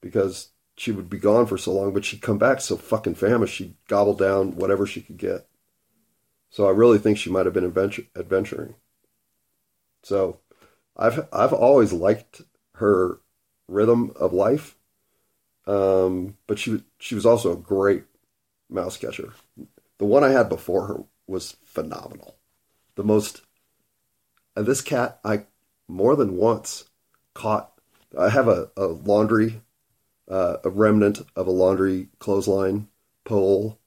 because 0.00 0.48
she 0.76 0.92
would 0.92 1.10
be 1.10 1.18
gone 1.18 1.46
for 1.46 1.58
so 1.58 1.72
long, 1.72 1.92
but 1.92 2.06
she'd 2.06 2.22
come 2.22 2.38
back 2.38 2.62
so 2.62 2.76
fucking 2.76 3.16
famished 3.16 3.54
she'd 3.54 3.74
gobble 3.86 4.14
down 4.14 4.56
whatever 4.56 4.86
she 4.86 5.02
could 5.02 5.18
get. 5.18 5.46
So 6.48 6.66
I 6.66 6.70
really 6.70 6.98
think 6.98 7.18
she 7.18 7.30
might 7.30 7.44
have 7.44 7.54
been 7.54 7.64
adventure- 7.64 8.06
adventuring. 8.16 8.74
So 10.02 10.40
I've 10.96 11.28
I've 11.32 11.52
always 11.52 11.92
liked 11.92 12.42
her 12.74 13.20
rhythm 13.68 14.12
of 14.16 14.32
life, 14.32 14.76
um, 15.66 16.36
but 16.46 16.58
she 16.58 16.82
she 16.98 17.14
was 17.14 17.26
also 17.26 17.52
a 17.52 17.56
great 17.56 18.04
mouse 18.68 18.96
catcher. 18.96 19.32
The 19.98 20.06
one 20.06 20.24
I 20.24 20.30
had 20.30 20.48
before 20.48 20.86
her 20.86 21.04
was 21.26 21.56
phenomenal. 21.64 22.36
The 22.96 23.04
most, 23.04 23.42
and 24.56 24.66
this 24.66 24.80
cat 24.80 25.20
I 25.24 25.44
more 25.88 26.16
than 26.16 26.36
once 26.36 26.84
caught. 27.34 27.72
I 28.18 28.30
have 28.30 28.48
a, 28.48 28.70
a 28.76 28.86
laundry 28.86 29.60
uh, 30.30 30.58
a 30.64 30.70
remnant 30.70 31.20
of 31.34 31.46
a 31.46 31.50
laundry 31.50 32.08
clothesline 32.18 32.88
pole 33.24 33.78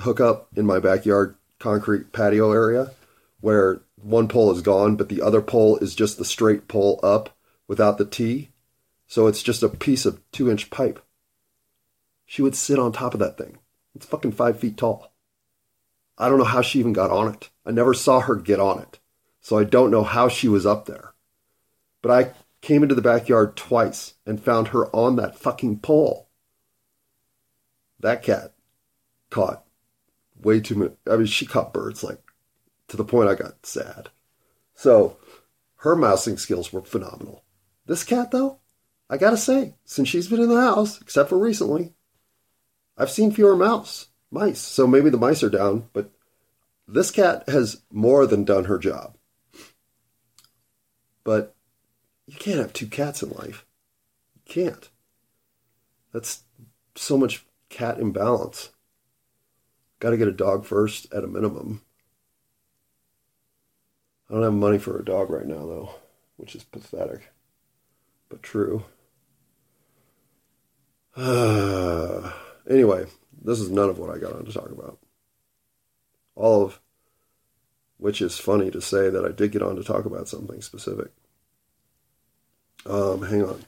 hookup 0.00 0.48
in 0.56 0.64
my 0.64 0.78
backyard 0.78 1.34
concrete 1.58 2.12
patio 2.12 2.52
area 2.52 2.92
where 3.42 3.82
one 3.96 4.28
pole 4.28 4.50
is 4.52 4.62
gone, 4.62 4.96
but 4.96 5.10
the 5.10 5.20
other 5.20 5.42
pole 5.42 5.76
is 5.78 5.94
just 5.94 6.16
the 6.16 6.24
straight 6.24 6.68
pole 6.68 6.98
up 7.02 7.36
without 7.68 7.98
the 7.98 8.06
T. 8.06 8.48
So 9.06 9.26
it's 9.26 9.42
just 9.42 9.62
a 9.62 9.68
piece 9.68 10.06
of 10.06 10.22
two 10.30 10.50
inch 10.50 10.70
pipe. 10.70 11.04
She 12.24 12.40
would 12.40 12.56
sit 12.56 12.78
on 12.78 12.92
top 12.92 13.12
of 13.12 13.20
that 13.20 13.36
thing. 13.36 13.58
It's 13.94 14.06
fucking 14.06 14.32
five 14.32 14.58
feet 14.58 14.78
tall. 14.78 15.12
I 16.16 16.28
don't 16.28 16.38
know 16.38 16.44
how 16.44 16.62
she 16.62 16.78
even 16.78 16.92
got 16.92 17.10
on 17.10 17.28
it. 17.34 17.50
I 17.66 17.72
never 17.72 17.92
saw 17.92 18.20
her 18.20 18.36
get 18.36 18.60
on 18.60 18.78
it. 18.78 19.00
So 19.40 19.58
I 19.58 19.64
don't 19.64 19.90
know 19.90 20.04
how 20.04 20.28
she 20.28 20.48
was 20.48 20.64
up 20.64 20.86
there. 20.86 21.12
But 22.00 22.10
I 22.12 22.32
came 22.60 22.82
into 22.82 22.94
the 22.94 23.02
backyard 23.02 23.56
twice 23.56 24.14
and 24.24 24.42
found 24.42 24.68
her 24.68 24.86
on 24.94 25.16
that 25.16 25.36
fucking 25.36 25.80
pole. 25.80 26.28
That 27.98 28.22
cat 28.22 28.54
caught 29.30 29.64
way 30.40 30.60
too 30.60 30.76
many. 30.76 30.92
I 31.10 31.16
mean, 31.16 31.26
she 31.26 31.44
caught 31.44 31.74
birds 31.74 32.04
like 32.04 32.20
to 32.92 32.98
the 32.98 33.04
point 33.06 33.30
I 33.30 33.34
got 33.34 33.64
sad. 33.64 34.10
So 34.74 35.16
her 35.76 35.96
mousing 35.96 36.36
skills 36.36 36.74
were 36.74 36.82
phenomenal. 36.82 37.42
This 37.86 38.04
cat, 38.04 38.30
though, 38.30 38.58
I 39.08 39.16
gotta 39.16 39.38
say, 39.38 39.76
since 39.86 40.10
she's 40.10 40.28
been 40.28 40.42
in 40.42 40.50
the 40.50 40.60
house, 40.60 41.00
except 41.00 41.30
for 41.30 41.38
recently, 41.38 41.94
I've 42.98 43.10
seen 43.10 43.32
fewer 43.32 43.56
mouse 43.56 44.08
mice. 44.30 44.60
So 44.60 44.86
maybe 44.86 45.08
the 45.08 45.16
mice 45.16 45.42
are 45.42 45.48
down, 45.48 45.88
but 45.94 46.10
this 46.86 47.10
cat 47.10 47.48
has 47.48 47.80
more 47.90 48.26
than 48.26 48.44
done 48.44 48.66
her 48.66 48.78
job. 48.78 49.16
But 51.24 51.54
you 52.26 52.36
can't 52.36 52.58
have 52.58 52.74
two 52.74 52.88
cats 52.88 53.22
in 53.22 53.30
life. 53.30 53.64
You 54.34 54.42
can't. 54.44 54.90
That's 56.12 56.42
so 56.94 57.16
much 57.16 57.46
cat 57.70 57.98
imbalance. 57.98 58.68
Got 59.98 60.10
to 60.10 60.18
get 60.18 60.28
a 60.28 60.32
dog 60.32 60.66
first 60.66 61.10
at 61.10 61.24
a 61.24 61.26
minimum. 61.26 61.80
I 64.32 64.36
don't 64.36 64.44
have 64.44 64.54
money 64.54 64.78
for 64.78 64.98
a 64.98 65.04
dog 65.04 65.28
right 65.28 65.46
now, 65.46 65.66
though, 65.66 65.90
which 66.38 66.54
is 66.54 66.64
pathetic, 66.64 67.30
but 68.30 68.42
true. 68.42 68.82
anyway, 71.18 73.04
this 73.44 73.60
is 73.60 73.68
none 73.68 73.90
of 73.90 73.98
what 73.98 74.08
I 74.08 74.16
got 74.16 74.32
on 74.32 74.46
to 74.46 74.52
talk 74.52 74.70
about. 74.70 74.98
All 76.34 76.64
of 76.64 76.80
which 77.98 78.22
is 78.22 78.38
funny 78.38 78.70
to 78.70 78.80
say 78.80 79.10
that 79.10 79.22
I 79.22 79.32
did 79.32 79.52
get 79.52 79.62
on 79.62 79.76
to 79.76 79.84
talk 79.84 80.06
about 80.06 80.28
something 80.28 80.62
specific. 80.62 81.10
Um, 82.86 83.20
hang 83.20 83.44
on. 83.44 83.66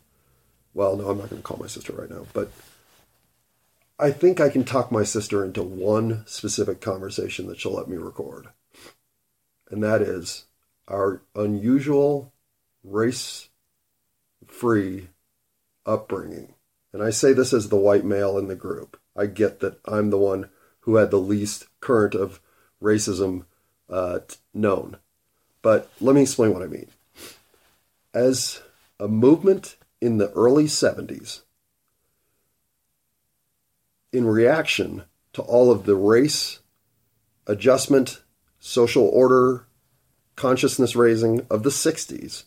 Well, 0.72 0.96
no, 0.96 1.10
I'm 1.10 1.18
not 1.18 1.28
going 1.28 1.42
to 1.42 1.46
call 1.46 1.58
my 1.60 1.66
sister 1.66 1.92
right 1.92 2.10
now, 2.10 2.24
but 2.32 2.50
I 3.98 4.12
think 4.12 4.40
I 4.40 4.48
can 4.48 4.64
talk 4.64 4.90
my 4.90 5.04
sister 5.04 5.44
into 5.44 5.62
one 5.62 6.24
specific 6.26 6.80
conversation 6.80 7.48
that 7.48 7.60
she'll 7.60 7.74
let 7.74 7.86
me 7.86 7.98
record. 7.98 8.46
And 9.70 9.82
that 9.82 10.00
is 10.00 10.46
our 10.88 11.22
unusual 11.34 12.32
race 12.82 13.48
free 14.46 15.08
upbringing. 15.86 16.54
And 16.92 17.02
I 17.02 17.10
say 17.10 17.32
this 17.32 17.52
as 17.52 17.68
the 17.68 17.76
white 17.76 18.04
male 18.04 18.38
in 18.38 18.48
the 18.48 18.54
group. 18.54 18.98
I 19.16 19.26
get 19.26 19.60
that 19.60 19.80
I'm 19.84 20.10
the 20.10 20.18
one 20.18 20.50
who 20.80 20.96
had 20.96 21.10
the 21.10 21.18
least 21.18 21.66
current 21.80 22.14
of 22.14 22.40
racism 22.82 23.44
uh, 23.88 24.20
known. 24.52 24.98
But 25.62 25.90
let 26.00 26.14
me 26.14 26.22
explain 26.22 26.52
what 26.52 26.62
I 26.62 26.66
mean. 26.66 26.88
As 28.12 28.60
a 29.00 29.08
movement 29.08 29.76
in 30.00 30.18
the 30.18 30.30
early 30.32 30.64
70s, 30.64 31.40
in 34.12 34.26
reaction 34.26 35.04
to 35.32 35.42
all 35.42 35.70
of 35.70 35.84
the 35.84 35.96
race 35.96 36.60
adjustment, 37.46 38.22
social 38.60 39.08
order, 39.08 39.66
consciousness 40.36 40.96
raising 40.96 41.46
of 41.50 41.62
the 41.62 41.70
60s, 41.70 42.44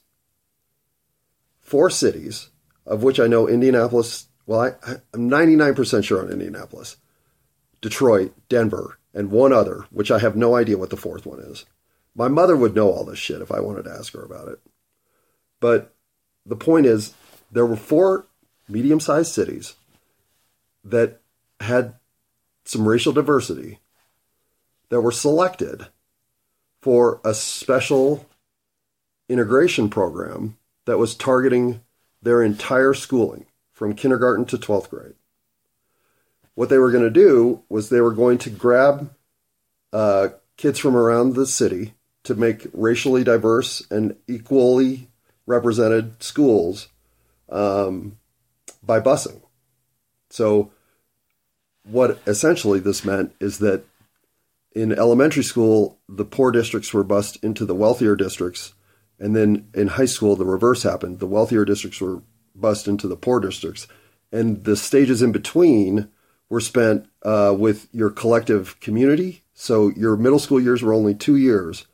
four 1.60 1.90
cities, 1.90 2.50
of 2.86 3.04
which 3.04 3.20
I 3.20 3.28
know 3.28 3.48
Indianapolis, 3.48 4.28
well, 4.46 4.62
I, 4.62 4.96
I'm 5.14 5.30
99% 5.30 6.04
sure 6.04 6.22
on 6.22 6.32
Indianapolis, 6.32 6.98
Detroit, 7.82 8.34
Denver, 8.50 8.98
and 9.14 9.32
one 9.32 9.54
other, 9.54 9.86
which 9.92 10.12
I 10.12 10.20
have 10.20 10.36
no 10.36 10.56
idea 10.56 10.78
what 10.78 10.90
the 10.90 10.98
fourth 10.98 11.26
one 11.26 11.40
is. 11.40 11.66
My 12.16 12.28
mother 12.28 12.56
would 12.56 12.76
know 12.76 12.92
all 12.92 13.04
this 13.04 13.20
shit 13.20 13.42
if 13.42 13.52
I 13.52 13.60
wanted 13.60 13.84
to 13.84 13.92
ask 13.92 14.14
her 14.14 14.24
about 14.24 14.48
it. 14.48 14.60
But 15.60 15.94
the 16.46 16.56
point 16.56 16.86
is, 16.86 17.14
there 17.52 17.66
were 17.66 17.76
four 17.76 18.26
medium 18.68 19.00
sized 19.00 19.32
cities 19.32 19.76
that 20.84 21.22
had 21.60 21.96
some 22.66 22.88
racial 22.88 23.14
diversity 23.14 23.80
that 24.90 25.02
were 25.02 25.12
selected 25.12 25.88
for 26.82 27.20
a 27.24 27.34
special 27.34 28.26
integration 29.30 29.90
program 29.90 30.58
that 30.86 30.98
was 30.98 31.16
targeting 31.16 31.82
their 32.22 32.42
entire 32.42 32.94
schooling 32.94 33.46
from 33.74 33.94
kindergarten 33.94 34.46
to 34.46 34.58
12th 34.58 34.90
grade. 34.90 35.14
What 36.56 36.70
they 36.70 36.78
were 36.78 36.92
going 36.92 37.04
to 37.04 37.10
do 37.10 37.64
was 37.70 37.90
they 37.90 38.02
were 38.02 38.14
going 38.14 38.40
to 38.40 38.50
grab 38.50 39.14
uh, 39.94 40.30
kids 40.58 40.80
from 40.80 40.96
around 40.96 41.36
the 41.36 41.46
city 41.46 41.94
to 42.24 42.36
make 42.36 42.68
racially 42.74 43.24
diverse 43.24 43.86
and 43.92 44.16
equally 44.28 45.10
represented 45.46 46.22
schools 46.22 46.88
um, 47.50 48.18
by 48.84 49.00
busing. 49.00 49.42
So 50.30 50.72
what 51.84 52.20
essentially 52.28 52.80
this 52.80 53.06
meant 53.06 53.34
is 53.40 53.60
that 53.60 53.84
in 54.74 54.92
elementary 54.92 55.44
school, 55.44 56.00
the 56.08 56.26
poor 56.26 56.52
districts 56.52 56.94
were 56.94 57.04
bused 57.04 57.44
into 57.44 57.66
the 57.66 57.76
wealthier 57.76 58.16
districts. 58.16 58.74
And 59.20 59.36
then 59.36 59.70
in 59.74 59.88
high 59.88 60.06
school, 60.06 60.36
the 60.36 60.46
reverse 60.46 60.84
happened. 60.84 61.20
The 61.20 61.28
wealthier 61.28 61.66
districts 61.66 62.00
were 62.00 62.22
bused 62.54 62.88
into 62.88 63.08
the 63.08 63.16
poor 63.16 63.40
districts. 63.40 63.88
And 64.32 64.64
the 64.64 64.76
stages 64.76 65.22
in 65.22 65.32
between 65.32 66.10
were 66.50 66.60
spent 66.60 67.08
uh, 67.24 67.56
with 67.58 67.88
your 67.92 68.10
collective 68.10 68.80
community. 68.80 69.44
So 69.54 69.90
your 69.96 70.16
middle 70.16 70.40
school 70.40 70.60
years 70.60 70.84
were 70.84 70.94
only 70.94 71.16
two 71.16 71.36
years. 71.36 71.88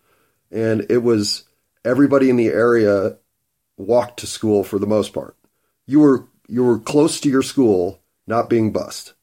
And 0.52 0.86
it 0.90 1.00
was 1.00 1.46
everybody 1.86 2.30
in 2.30 2.36
the 2.36 2.48
area 2.48 3.18
walked 3.78 4.20
to 4.20 4.28
school 4.28 4.64
for 4.64 4.80
the 4.80 4.88
most 4.88 5.14
part. 5.14 5.38
You 5.86 6.00
were 6.00 6.28
you 6.48 6.64
were 6.64 6.80
close 6.80 7.20
to 7.22 7.30
your 7.30 7.42
school, 7.42 8.02
not 8.28 8.50
being 8.50 8.72
bused. 8.72 9.14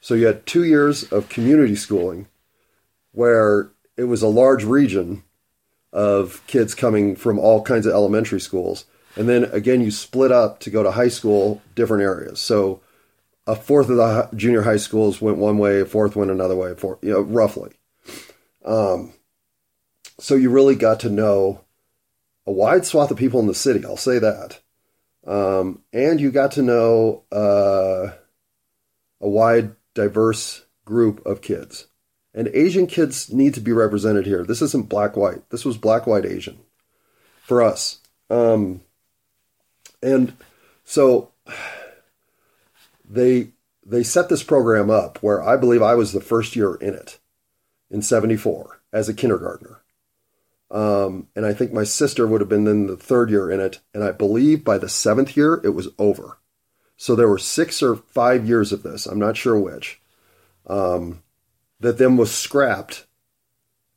So 0.00 0.14
you 0.14 0.26
had 0.26 0.44
two 0.44 0.64
years 0.64 1.04
of 1.04 1.28
community 1.28 1.76
schooling 1.76 2.26
where 3.14 3.70
it 3.96 4.04
was 4.04 4.22
a 4.22 4.28
large 4.28 4.64
region 4.64 5.22
of 5.92 6.44
kids 6.46 6.74
coming 6.74 7.16
from 7.16 7.38
all 7.38 7.62
kinds 7.62 7.86
of 7.86 7.92
elementary 7.92 8.40
schools. 8.40 8.84
And 9.16 9.28
then 9.28 9.44
again, 9.44 9.80
you 9.80 9.90
split 9.90 10.32
up 10.32 10.60
to 10.60 10.70
go 10.70 10.82
to 10.82 10.90
high 10.90 11.08
school, 11.08 11.62
different 11.74 12.02
areas. 12.02 12.40
So 12.40 12.80
a 13.46 13.54
fourth 13.54 13.88
of 13.88 13.96
the 13.96 14.28
junior 14.34 14.62
high 14.62 14.78
schools 14.78 15.20
went 15.20 15.38
one 15.38 15.58
way, 15.58 15.80
a 15.80 15.86
fourth 15.86 16.16
went 16.16 16.30
another 16.30 16.56
way, 16.56 16.74
for 16.74 16.98
you 17.00 17.12
know, 17.12 17.20
roughly. 17.20 17.72
Um, 18.64 19.12
so 20.18 20.34
you 20.34 20.50
really 20.50 20.74
got 20.74 21.00
to 21.00 21.10
know 21.10 21.60
a 22.46 22.52
wide 22.52 22.84
swath 22.84 23.10
of 23.10 23.18
people 23.18 23.40
in 23.40 23.46
the 23.46 23.54
city. 23.54 23.84
I'll 23.84 23.96
say 23.96 24.18
that. 24.18 24.60
Um, 25.26 25.82
and 25.92 26.20
you 26.20 26.30
got 26.30 26.52
to 26.52 26.62
know 26.62 27.22
uh, 27.32 28.12
a 29.20 29.28
wide 29.28 29.76
diverse 29.94 30.64
group 30.84 31.24
of 31.24 31.40
kids. 31.40 31.86
And 32.34 32.48
Asian 32.48 32.86
kids 32.86 33.32
need 33.32 33.54
to 33.54 33.60
be 33.60 33.72
represented 33.72 34.26
here. 34.26 34.44
This 34.44 34.60
isn't 34.60 34.88
black 34.88 35.16
white. 35.16 35.48
This 35.50 35.64
was 35.64 35.76
black 35.76 36.06
white 36.06 36.26
Asian 36.26 36.58
for 37.42 37.62
us. 37.62 38.00
Um, 38.28 38.80
and 40.02 40.34
so 40.84 41.30
they 43.08 43.48
they 43.86 44.02
set 44.02 44.28
this 44.28 44.42
program 44.42 44.90
up 44.90 45.18
where 45.22 45.42
I 45.42 45.56
believe 45.56 45.82
I 45.82 45.94
was 45.94 46.12
the 46.12 46.20
first 46.20 46.56
year 46.56 46.74
in 46.76 46.94
it 46.94 47.18
in 47.90 48.02
74 48.02 48.80
as 48.92 49.08
a 49.08 49.14
kindergartner. 49.14 49.82
Um, 50.70 51.28
and 51.36 51.44
I 51.44 51.52
think 51.52 51.72
my 51.72 51.84
sister 51.84 52.26
would 52.26 52.40
have 52.40 52.48
been 52.48 52.66
in 52.66 52.86
the 52.86 52.96
third 52.96 53.30
year 53.30 53.50
in 53.50 53.60
it. 53.60 53.80
And 53.92 54.02
I 54.02 54.12
believe 54.12 54.64
by 54.64 54.78
the 54.78 54.88
seventh 54.88 55.36
year, 55.36 55.60
it 55.62 55.70
was 55.70 55.88
over. 55.98 56.38
So 56.96 57.14
there 57.14 57.28
were 57.28 57.38
six 57.38 57.82
or 57.82 57.96
five 57.96 58.46
years 58.46 58.72
of 58.72 58.82
this, 58.82 59.06
I'm 59.06 59.18
not 59.18 59.36
sure 59.36 59.58
which, 59.58 60.00
um, 60.66 61.22
that 61.80 61.98
then 61.98 62.16
was 62.16 62.32
scrapped 62.32 63.06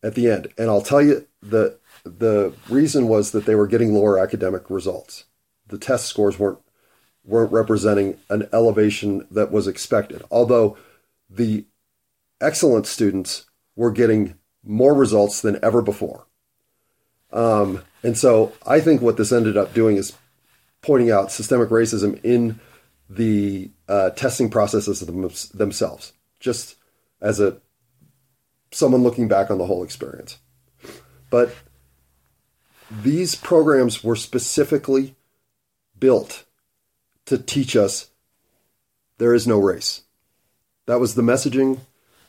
at 0.04 0.16
the 0.16 0.30
end. 0.30 0.50
And 0.58 0.70
I'll 0.70 0.82
tell 0.82 1.02
you 1.02 1.28
the 1.42 1.78
the 2.04 2.54
reason 2.70 3.08
was 3.08 3.32
that 3.32 3.46
they 3.46 3.56
were 3.56 3.68
getting 3.68 3.94
lower 3.94 4.18
academic 4.18 4.70
results. 4.70 5.26
The 5.68 5.78
test 5.78 6.06
scores 6.06 6.40
weren't 6.40 6.60
weren't 7.26 7.52
representing 7.52 8.18
an 8.30 8.48
elevation 8.54 9.28
that 9.32 9.52
was 9.52 9.68
expected. 9.68 10.24
Although 10.32 10.78
the 11.30 11.66
excellent 12.40 12.88
students 12.88 13.46
were 13.76 13.92
getting 13.92 14.36
more 14.64 14.94
results 14.94 15.42
than 15.42 15.60
ever 15.64 15.82
before. 15.82 16.26
Um, 17.32 17.84
and 18.04 18.18
so 18.18 18.54
I 18.66 18.80
think 18.80 19.02
what 19.02 19.18
this 19.18 19.32
ended 19.32 19.58
up 19.58 19.74
doing 19.74 19.98
is 19.98 20.14
pointing 20.82 21.12
out 21.12 21.32
systemic 21.32 21.70
racism 21.70 22.20
in 22.24 22.60
the 23.10 23.72
uh, 23.88 24.12
testing 24.12 24.50
processes 24.50 25.02
them, 25.02 25.30
themselves, 25.54 26.14
just 26.40 26.76
as 27.22 27.40
a 27.40 27.58
someone 28.72 29.04
looking 29.04 29.28
back 29.28 29.50
on 29.50 29.58
the 29.58 29.66
whole 29.66 29.84
experience. 29.84 30.38
But 31.30 31.54
these 32.90 33.36
programs 33.36 34.04
were 34.04 34.16
specifically 34.16 35.16
built 36.00 36.46
to 37.26 37.38
teach 37.38 37.76
us 37.76 38.10
there 39.18 39.34
is 39.34 39.48
no 39.48 39.60
race. 39.60 40.04
That 40.86 41.00
was 41.00 41.16
the 41.16 41.22
messaging 41.22 41.80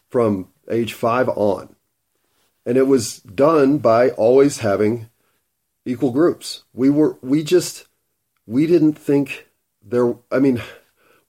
from 0.08 0.48
age 0.70 0.94
five 0.94 1.28
on. 1.28 1.74
And 2.66 2.76
it 2.76 2.86
was 2.86 3.18
done 3.18 3.78
by 3.78 4.10
always 4.10 4.58
having 4.58 5.08
equal 5.84 6.10
groups. 6.10 6.64
We 6.74 6.90
were, 6.90 7.16
we 7.22 7.42
just, 7.44 7.86
we 8.46 8.66
didn't 8.66 8.94
think 8.94 9.46
there, 9.82 10.16
I 10.30 10.38
mean, 10.38 10.62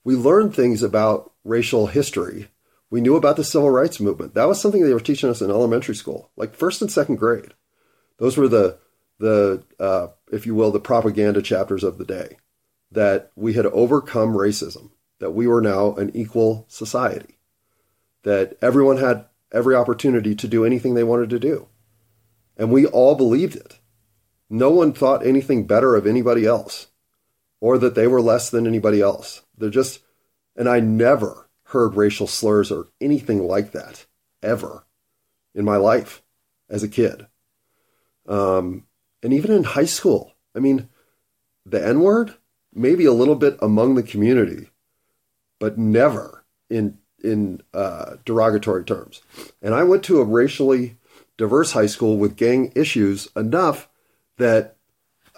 we 0.04 0.16
learned 0.16 0.54
things 0.54 0.82
about 0.82 1.32
racial 1.44 1.86
history. 1.86 2.49
We 2.90 3.00
knew 3.00 3.16
about 3.16 3.36
the 3.36 3.44
civil 3.44 3.70
rights 3.70 4.00
movement. 4.00 4.34
That 4.34 4.48
was 4.48 4.60
something 4.60 4.82
they 4.82 4.92
were 4.92 5.00
teaching 5.00 5.30
us 5.30 5.40
in 5.40 5.50
elementary 5.50 5.94
school, 5.94 6.30
like 6.36 6.54
first 6.54 6.82
and 6.82 6.90
second 6.90 7.16
grade. 7.16 7.54
Those 8.18 8.36
were 8.36 8.48
the 8.48 8.78
the 9.18 9.62
uh, 9.78 10.08
if 10.32 10.46
you 10.46 10.54
will 10.54 10.70
the 10.70 10.80
propaganda 10.80 11.42
chapters 11.42 11.84
of 11.84 11.98
the 11.98 12.04
day 12.04 12.38
that 12.90 13.30
we 13.36 13.52
had 13.52 13.66
overcome 13.66 14.34
racism, 14.34 14.90
that 15.20 15.30
we 15.30 15.46
were 15.46 15.60
now 15.60 15.94
an 15.94 16.10
equal 16.14 16.64
society, 16.68 17.38
that 18.24 18.58
everyone 18.60 18.96
had 18.96 19.26
every 19.52 19.74
opportunity 19.74 20.34
to 20.34 20.48
do 20.48 20.64
anything 20.64 20.94
they 20.94 21.04
wanted 21.04 21.30
to 21.30 21.38
do, 21.38 21.68
and 22.56 22.72
we 22.72 22.86
all 22.86 23.14
believed 23.14 23.54
it. 23.54 23.78
No 24.48 24.70
one 24.70 24.92
thought 24.92 25.24
anything 25.24 25.66
better 25.66 25.94
of 25.94 26.06
anybody 26.06 26.44
else 26.44 26.88
or 27.60 27.78
that 27.78 27.94
they 27.94 28.06
were 28.06 28.20
less 28.20 28.50
than 28.50 28.66
anybody 28.66 29.00
else. 29.00 29.42
They're 29.56 29.70
just, 29.70 30.00
and 30.56 30.68
I 30.68 30.80
never 30.80 31.49
heard 31.70 31.94
racial 31.94 32.26
slurs 32.26 32.70
or 32.70 32.88
anything 33.00 33.46
like 33.46 33.72
that 33.72 34.06
ever 34.42 34.84
in 35.54 35.64
my 35.64 35.76
life 35.76 36.22
as 36.68 36.82
a 36.82 36.88
kid. 36.88 37.26
Um, 38.28 38.86
and 39.22 39.32
even 39.32 39.52
in 39.52 39.64
high 39.64 39.84
school, 39.84 40.32
I 40.54 40.58
mean, 40.58 40.88
the 41.64 41.84
N 41.84 42.00
word, 42.00 42.34
maybe 42.72 43.04
a 43.04 43.12
little 43.12 43.34
bit 43.34 43.56
among 43.60 43.94
the 43.94 44.02
community, 44.02 44.70
but 45.58 45.78
never 45.78 46.44
in 46.68 46.98
in 47.22 47.60
uh, 47.74 48.16
derogatory 48.24 48.84
terms. 48.84 49.20
And 49.60 49.74
I 49.74 49.84
went 49.84 50.02
to 50.04 50.20
a 50.20 50.24
racially 50.24 50.96
diverse 51.36 51.72
high 51.72 51.86
school 51.86 52.16
with 52.16 52.36
gang 52.36 52.72
issues 52.74 53.28
enough 53.36 53.88
that 54.38 54.76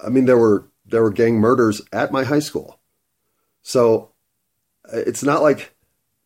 I 0.02 0.08
mean 0.08 0.26
there 0.26 0.38
were 0.38 0.68
there 0.86 1.02
were 1.02 1.10
gang 1.10 1.36
murders 1.36 1.82
at 1.92 2.12
my 2.12 2.24
high 2.24 2.40
school. 2.40 2.80
So 3.62 4.12
it's 4.92 5.22
not 5.22 5.42
like 5.42 5.71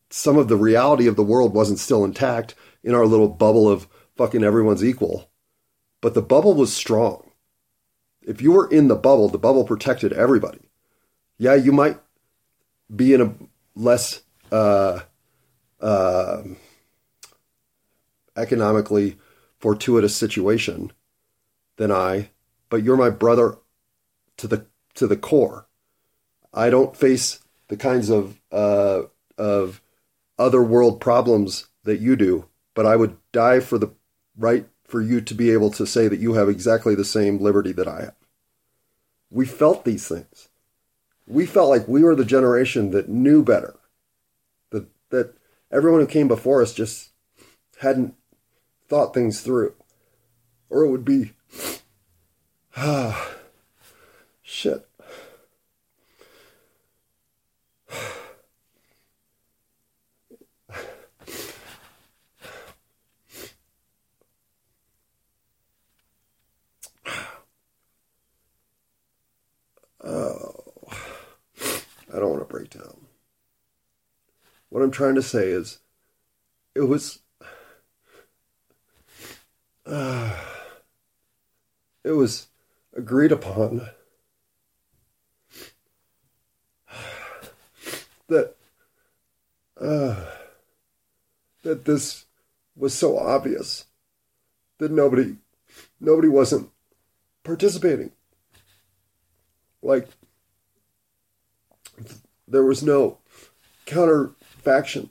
some 0.09 0.37
of 0.37 0.47
the 0.47 0.57
reality 0.57 1.07
of 1.07 1.15
the 1.15 1.23
world 1.23 1.53
wasn't 1.53 1.79
still 1.79 2.05
intact 2.05 2.55
in 2.83 2.93
our 2.93 3.05
little 3.05 3.27
bubble 3.27 3.69
of 3.69 3.87
fucking 4.15 4.43
everyone's 4.43 4.83
equal. 4.83 5.29
But 6.01 6.13
the 6.13 6.21
bubble 6.21 6.53
was 6.53 6.73
strong. 6.73 7.31
If 8.21 8.41
you 8.41 8.51
were 8.51 8.69
in 8.69 8.87
the 8.87 8.95
bubble, 8.95 9.29
the 9.29 9.37
bubble 9.37 9.63
protected 9.63 10.13
everybody. 10.13 10.69
Yeah, 11.37 11.55
you 11.55 11.71
might 11.71 11.97
be 12.93 13.13
in 13.13 13.21
a 13.21 13.33
less 13.75 14.21
uh, 14.51 15.01
uh, 15.79 16.43
economically 18.35 19.17
fortuitous 19.59 20.15
situation 20.15 20.91
than 21.77 21.91
I, 21.91 22.29
but 22.69 22.83
you're 22.83 22.97
my 22.97 23.09
brother 23.09 23.57
to 24.37 24.47
the 24.47 24.65
to 24.95 25.07
the 25.07 25.17
core. 25.17 25.67
I 26.53 26.69
don't 26.69 26.95
face 26.95 27.39
the 27.67 27.77
kinds 27.77 28.09
of 28.09 28.39
uh, 28.51 29.03
of 29.37 29.81
other 30.37 30.61
world 30.61 31.01
problems 31.01 31.67
that 31.83 31.99
you 31.99 32.15
do, 32.15 32.47
but 32.73 32.85
I 32.85 32.95
would 32.95 33.17
die 33.31 33.59
for 33.59 33.77
the 33.77 33.91
right 34.37 34.67
for 34.85 35.01
you 35.01 35.19
to 35.21 35.33
be 35.33 35.51
able 35.51 35.71
to 35.71 35.85
say 35.85 36.07
that 36.07 36.19
you 36.19 36.33
have 36.33 36.47
exactly 36.47 36.95
the 36.95 37.05
same 37.05 37.39
liberty 37.39 37.71
that 37.73 37.87
I 37.87 38.01
have. 38.01 38.15
We 39.29 39.45
felt 39.45 39.83
these 39.83 40.07
things. 40.07 40.49
We 41.27 41.45
felt 41.45 41.69
like 41.69 41.87
we 41.87 42.03
were 42.03 42.15
the 42.15 42.23
generation 42.23 42.91
that 42.91 43.09
knew 43.09 43.43
better. 43.43 43.75
That 44.71 44.87
that 45.09 45.33
everyone 45.71 45.99
who 45.99 46.07
came 46.07 46.27
before 46.27 46.61
us 46.61 46.73
just 46.73 47.09
hadn't 47.79 48.15
thought 48.87 49.13
things 49.13 49.41
through. 49.41 49.73
Or 50.69 50.85
it 50.85 50.91
would 50.91 51.05
be 51.05 51.33
ah 52.77 53.29
shit. 54.41 54.86
Oh, 70.07 70.63
I 72.13 72.19
don't 72.19 72.29
want 72.29 72.39
to 72.39 72.45
break 72.45 72.69
down. 72.69 73.07
What 74.69 74.81
I'm 74.81 74.91
trying 74.91 75.15
to 75.15 75.21
say 75.21 75.49
is, 75.49 75.79
it 76.73 76.81
was, 76.81 77.19
uh, 79.85 80.33
it 82.05 82.11
was 82.11 82.47
agreed 82.95 83.33
upon 83.33 83.89
that, 88.29 88.55
uh, 89.79 90.25
that 91.63 91.83
this 91.83 92.25
was 92.77 92.93
so 92.93 93.17
obvious 93.17 93.87
that 94.77 94.91
nobody, 94.91 95.35
nobody 95.99 96.29
wasn't 96.29 96.69
participating. 97.43 98.11
Like, 99.81 100.09
there 102.47 102.63
was 102.63 102.83
no 102.83 103.19
counterfaction, 103.85 105.09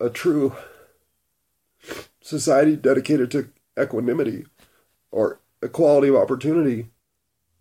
a 0.00 0.10
true 0.10 0.54
society 2.20 2.76
dedicated 2.76 3.30
to 3.32 3.50
equanimity 3.80 4.46
or 5.10 5.40
equality 5.62 6.08
of 6.08 6.16
opportunity 6.16 6.90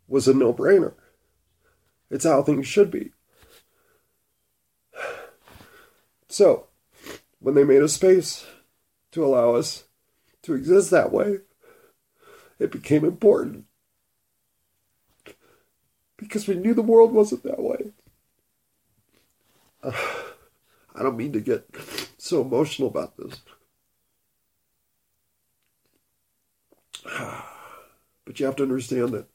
was 0.08 0.28
a 0.28 0.34
no 0.34 0.54
brainer. 0.54 0.94
It's 2.10 2.26
how 2.26 2.44
things 2.44 2.68
should 2.68 2.92
be. 2.92 3.12
So, 6.28 6.68
when 7.40 7.56
they 7.56 7.64
made 7.64 7.82
a 7.82 7.90
space 7.90 8.46
to 9.12 9.24
allow 9.24 9.56
us 9.56 9.84
to 10.44 10.54
exist 10.54 10.92
that 10.92 11.12
way, 11.12 11.40
it 12.60 12.72
became 12.72 13.04
important 13.04 13.66
because 16.24 16.48
we 16.48 16.56
knew 16.56 16.74
the 16.74 16.82
world 16.82 17.12
wasn't 17.12 17.44
that 17.44 17.62
way. 17.62 17.92
Uh, 19.84 19.92
I 20.96 21.04
don't 21.04 21.18
mean 21.18 21.34
to 21.34 21.42
get 21.42 21.68
so 22.18 22.42
emotional 22.42 22.88
about 22.88 23.18
this. 23.18 23.42
But 28.26 28.40
you 28.40 28.46
have 28.46 28.56
to 28.56 28.64
understand 28.64 29.10
that 29.10 29.28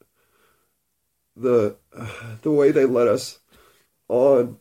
the 1.35 1.77
uh, 1.95 2.07
the 2.41 2.51
way 2.51 2.71
they 2.71 2.85
let 2.85 3.07
us 3.07 3.37
on 4.07 4.57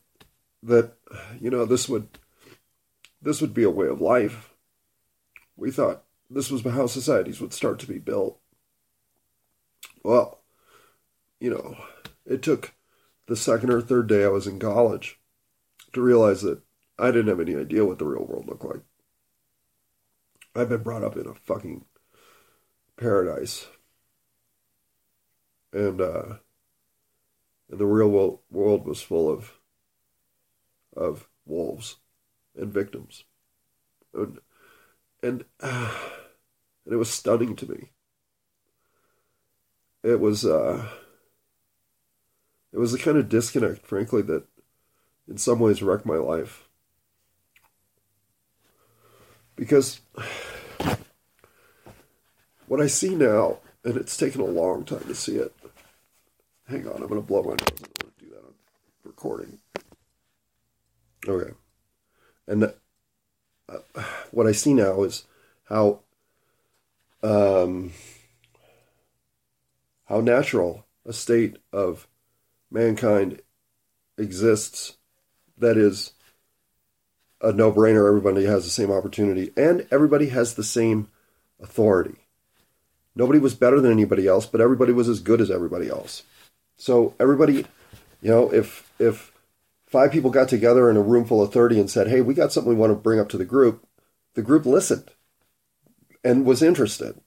that 0.62 0.93
you 1.41 1.49
know 1.49 1.64
this 1.64 1.88
would 1.88 2.09
this 3.23 3.41
would 3.41 3.55
be 3.55 3.64
a 3.64 3.71
way 3.71 3.87
of 3.87 4.03
life. 4.03 4.53
We 5.57 5.71
thought 5.71 6.05
this 6.31 6.51
was 6.51 6.62
how 6.62 6.87
societies 6.87 7.41
would 7.41 7.55
start 7.55 7.79
to 7.81 7.87
be 7.87 7.99
built. 7.99 8.38
Well, 10.03 10.43
you 11.41 11.51
know, 11.51 11.77
it 12.29 12.43
took 12.43 12.75
the 13.27 13.37
second 13.37 13.71
or 13.71 13.81
third 13.81 14.07
day 14.07 14.25
I 14.25 14.29
was 14.29 14.47
in 14.47 14.59
college 14.59 15.19
to 15.93 16.03
realize 16.03 16.43
that 16.43 16.61
I 16.99 17.07
didn't 17.07 17.29
have 17.29 17.41
any 17.41 17.57
idea 17.57 17.85
what 17.85 17.99
the 17.99 18.05
real 18.05 18.25
world 18.25 18.47
looked 18.47 18.64
like. 18.64 18.83
I've 20.55 20.69
been 20.69 20.83
brought 20.83 21.05
up 21.05 21.17
in 21.17 21.27
a 21.27 21.35
fucking 21.35 21.85
paradise. 22.97 23.67
And 25.73 26.01
uh 26.01 26.37
and 27.71 27.79
the 27.79 27.87
real 27.87 28.09
world, 28.09 28.41
world 28.51 28.87
was 28.87 29.01
full 29.01 29.31
of 29.31 29.59
of 30.97 31.29
wolves 31.47 31.97
and 32.57 32.73
victims. 32.73 33.25
And 34.12 34.38
and, 35.23 35.45
uh, 35.61 35.95
and 36.85 36.95
it 36.95 36.99
was 36.99 37.11
stunning 37.11 37.57
to 37.57 37.71
me. 37.71 37.91
It 40.03 40.21
was 40.21 40.45
uh 40.45 40.88
it 42.72 42.78
was 42.78 42.94
a 42.94 42.98
kind 42.98 43.16
of 43.16 43.28
disconnect, 43.28 43.87
frankly, 43.87 44.22
that 44.22 44.44
in 45.26 45.38
some 45.38 45.59
ways 45.59 45.83
wrecked 45.83 46.07
my 46.07 46.16
life. 46.16 46.68
Because 49.57 50.00
what 52.66 52.81
I 52.81 52.87
see 52.87 53.14
now, 53.14 53.59
and 53.85 53.96
it's 53.96 54.16
taken 54.16 54.40
a 54.40 54.44
long 54.44 54.85
time 54.85 55.04
to 55.07 55.14
see 55.14 55.37
it. 55.37 55.54
Hang 56.68 56.87
on, 56.87 57.02
I'm 57.02 57.09
going 57.09 57.20
to 57.20 57.26
blow 57.26 57.42
my 57.42 57.50
nose. 57.50 57.59
I 57.61 58.04
want 58.04 58.18
to 58.18 58.24
do 58.24 58.31
that 58.31 58.44
on 58.44 58.54
recording. 59.04 59.59
Okay. 61.26 61.52
And 62.46 62.72
uh, 63.68 64.02
what 64.31 64.46
I 64.46 64.52
see 64.52 64.74
now 64.74 65.02
is 65.02 65.24
how 65.64 66.00
um, 67.22 67.92
how 70.07 70.20
natural 70.20 70.87
a 71.04 71.12
state 71.12 71.59
of 71.72 72.07
mankind 72.70 73.40
exists 74.16 74.96
that 75.59 75.76
is 75.76 76.12
a 77.40 77.52
no 77.52 77.72
brainer. 77.72 78.07
Everybody 78.09 78.44
has 78.44 78.64
the 78.64 78.70
same 78.70 78.90
opportunity 78.90 79.52
and 79.57 79.87
everybody 79.90 80.28
has 80.28 80.54
the 80.54 80.64
same 80.64 81.09
authority. 81.61 82.16
Nobody 83.14 83.38
was 83.38 83.54
better 83.54 83.81
than 83.81 83.92
anybody 83.92 84.26
else, 84.26 84.46
but 84.46 84.61
everybody 84.61 84.92
was 84.92 85.09
as 85.09 85.20
good 85.20 85.40
as 85.40 85.50
everybody 85.50 85.88
else. 85.88 86.22
So 86.76 87.14
everybody, 87.18 87.66
you 88.22 88.31
know, 88.31 88.52
if 88.52 88.90
if 88.98 89.33
five 89.87 90.12
people 90.12 90.31
got 90.31 90.48
together 90.48 90.88
in 90.88 90.96
a 90.96 91.02
room 91.02 91.24
full 91.24 91.42
of 91.42 91.52
30 91.52 91.81
and 91.81 91.90
said, 91.90 92.09
"Hey, 92.09 92.20
we 92.20 92.35
got 92.35 92.52
something 92.52 92.72
we 92.72 92.78
want 92.78 92.92
to 92.92 92.96
bring 92.96 93.18
up 93.18 93.28
to 93.31 93.38
the 93.38 93.44
group." 93.44 93.85
The 94.35 94.42
group 94.42 94.66
listened 94.66 95.11
and 96.22 96.44
was 96.44 96.62
interested 96.62 97.20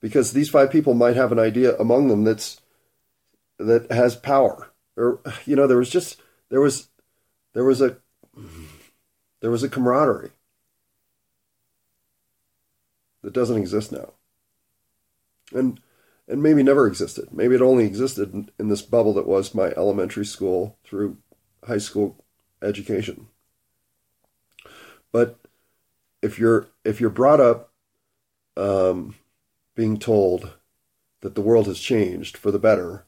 because 0.00 0.32
these 0.32 0.50
five 0.50 0.70
people 0.70 0.92
might 0.92 1.16
have 1.16 1.32
an 1.32 1.38
idea 1.38 1.76
among 1.78 2.08
them 2.08 2.24
that's 2.24 2.60
that 3.58 3.90
has 3.90 4.16
power 4.16 4.69
or 4.96 5.20
you 5.46 5.56
know 5.56 5.66
there 5.66 5.78
was 5.78 5.90
just 5.90 6.20
there 6.48 6.60
was 6.60 6.88
there 7.52 7.64
was 7.64 7.80
a 7.80 7.96
there 9.40 9.50
was 9.50 9.62
a 9.62 9.68
camaraderie 9.68 10.30
that 13.22 13.32
doesn't 13.32 13.58
exist 13.58 13.92
now. 13.92 14.12
And 15.52 15.80
and 16.28 16.42
maybe 16.42 16.62
never 16.62 16.86
existed. 16.86 17.28
Maybe 17.32 17.56
it 17.56 17.60
only 17.60 17.84
existed 17.84 18.32
in, 18.32 18.50
in 18.58 18.68
this 18.68 18.82
bubble 18.82 19.12
that 19.14 19.26
was 19.26 19.54
my 19.54 19.70
elementary 19.76 20.24
school 20.24 20.78
through 20.84 21.16
high 21.64 21.78
school 21.78 22.24
education. 22.62 23.26
But 25.10 25.38
if 26.22 26.38
you're 26.38 26.68
if 26.84 27.00
you're 27.00 27.10
brought 27.10 27.40
up 27.40 27.72
um, 28.56 29.16
being 29.74 29.98
told 29.98 30.52
that 31.20 31.34
the 31.34 31.40
world 31.40 31.66
has 31.66 31.80
changed 31.80 32.36
for 32.36 32.50
the 32.50 32.58
better 32.58 33.06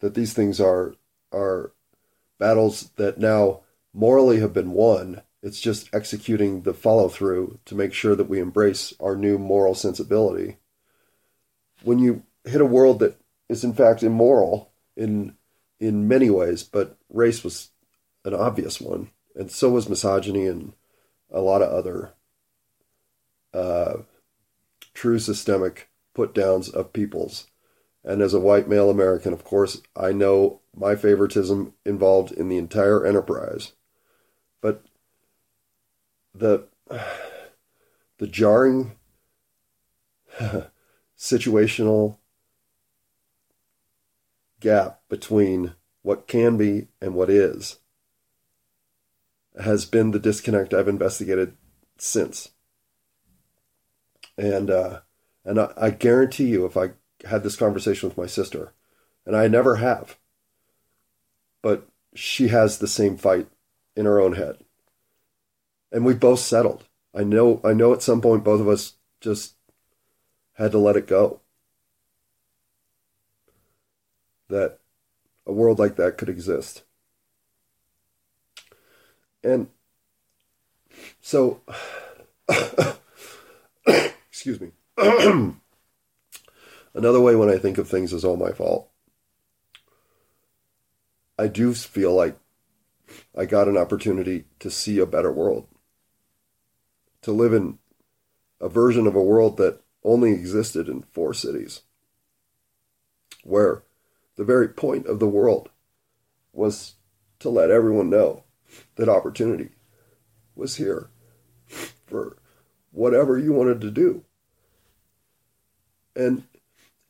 that 0.00 0.14
these 0.14 0.32
things 0.32 0.60
are 0.60 0.94
are 1.32 1.72
battles 2.38 2.90
that 2.96 3.18
now 3.18 3.60
morally 3.92 4.40
have 4.40 4.52
been 4.52 4.72
won 4.72 5.22
It's 5.42 5.60
just 5.60 5.88
executing 5.94 6.62
the 6.62 6.74
follow 6.74 7.08
through 7.08 7.58
to 7.66 7.74
make 7.74 7.92
sure 7.92 8.16
that 8.16 8.28
we 8.28 8.40
embrace 8.40 8.92
our 9.00 9.14
new 9.14 9.38
moral 9.38 9.74
sensibility. 9.74 10.56
When 11.84 11.98
you 11.98 12.24
hit 12.44 12.60
a 12.60 12.66
world 12.66 12.98
that 13.00 13.20
is 13.48 13.62
in 13.62 13.72
fact 13.72 14.02
immoral 14.02 14.72
in 14.96 15.36
in 15.78 16.08
many 16.08 16.28
ways, 16.28 16.64
but 16.64 16.96
race 17.08 17.44
was 17.44 17.70
an 18.24 18.34
obvious 18.34 18.80
one, 18.80 19.10
and 19.36 19.50
so 19.50 19.70
was 19.70 19.88
misogyny 19.88 20.46
and 20.46 20.72
a 21.30 21.40
lot 21.40 21.62
of 21.62 21.70
other 21.70 22.14
uh, 23.54 23.98
true 24.92 25.18
systemic 25.20 25.88
put 26.14 26.34
downs 26.34 26.68
of 26.68 26.92
peoples. 26.92 27.46
And 28.04 28.22
as 28.22 28.32
a 28.32 28.40
white 28.40 28.68
male 28.68 28.90
American, 28.90 29.32
of 29.32 29.44
course, 29.44 29.82
I 29.96 30.12
know 30.12 30.60
my 30.74 30.94
favoritism 30.94 31.74
involved 31.84 32.32
in 32.32 32.48
the 32.48 32.56
entire 32.56 33.04
enterprise. 33.04 33.72
But 34.60 34.84
the 36.34 36.68
the 38.18 38.26
jarring 38.26 38.96
situational 41.18 42.18
gap 44.60 45.00
between 45.08 45.74
what 46.02 46.26
can 46.26 46.56
be 46.56 46.88
and 47.00 47.14
what 47.14 47.30
is 47.30 47.78
has 49.60 49.84
been 49.84 50.12
the 50.12 50.18
disconnect 50.18 50.72
I've 50.72 50.88
investigated 50.88 51.56
since. 51.98 52.50
And 54.36 54.70
uh, 54.70 55.00
and 55.44 55.58
I, 55.58 55.72
I 55.76 55.90
guarantee 55.90 56.46
you, 56.46 56.64
if 56.64 56.76
I 56.76 56.90
had 57.24 57.42
this 57.42 57.56
conversation 57.56 58.08
with 58.08 58.18
my 58.18 58.26
sister, 58.26 58.72
and 59.26 59.36
I 59.36 59.48
never 59.48 59.76
have, 59.76 60.18
but 61.62 61.88
she 62.14 62.48
has 62.48 62.78
the 62.78 62.88
same 62.88 63.16
fight 63.16 63.48
in 63.96 64.06
her 64.06 64.20
own 64.20 64.34
head, 64.34 64.58
and 65.92 66.04
we 66.04 66.14
both 66.14 66.40
settled. 66.40 66.84
I 67.14 67.24
know. 67.24 67.60
I 67.64 67.72
know. 67.72 67.92
At 67.92 68.02
some 68.02 68.20
point, 68.20 68.44
both 68.44 68.60
of 68.60 68.68
us 68.68 68.94
just 69.20 69.54
had 70.54 70.72
to 70.72 70.78
let 70.78 70.96
it 70.96 71.06
go. 71.06 71.40
That 74.48 74.78
a 75.46 75.52
world 75.52 75.78
like 75.78 75.96
that 75.96 76.18
could 76.18 76.28
exist. 76.28 76.84
And 79.42 79.68
so, 81.20 81.60
excuse 84.30 84.60
me. 84.60 84.70
Another 86.98 87.20
way 87.20 87.36
when 87.36 87.48
I 87.48 87.58
think 87.58 87.78
of 87.78 87.86
things 87.86 88.12
is 88.12 88.24
all 88.24 88.36
my 88.36 88.50
fault. 88.50 88.90
I 91.38 91.46
do 91.46 91.72
feel 91.72 92.12
like 92.12 92.36
I 93.36 93.44
got 93.44 93.68
an 93.68 93.76
opportunity 93.76 94.46
to 94.58 94.68
see 94.68 94.98
a 94.98 95.06
better 95.06 95.30
world, 95.30 95.68
to 97.22 97.30
live 97.30 97.52
in 97.52 97.78
a 98.60 98.68
version 98.68 99.06
of 99.06 99.14
a 99.14 99.22
world 99.22 99.58
that 99.58 99.80
only 100.02 100.32
existed 100.32 100.88
in 100.88 101.04
four 101.12 101.32
cities, 101.32 101.82
where 103.44 103.84
the 104.34 104.42
very 104.42 104.66
point 104.66 105.06
of 105.06 105.20
the 105.20 105.28
world 105.28 105.70
was 106.52 106.96
to 107.38 107.48
let 107.48 107.70
everyone 107.70 108.10
know 108.10 108.42
that 108.96 109.08
opportunity 109.08 109.70
was 110.56 110.74
here 110.74 111.10
for 112.08 112.38
whatever 112.90 113.38
you 113.38 113.52
wanted 113.52 113.80
to 113.82 113.92
do. 113.92 114.24
And 116.16 116.42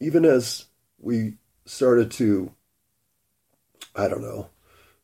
even 0.00 0.24
as 0.24 0.66
we 0.98 1.34
started 1.64 2.10
to, 2.12 2.52
I 3.94 4.08
don't 4.08 4.22
know, 4.22 4.48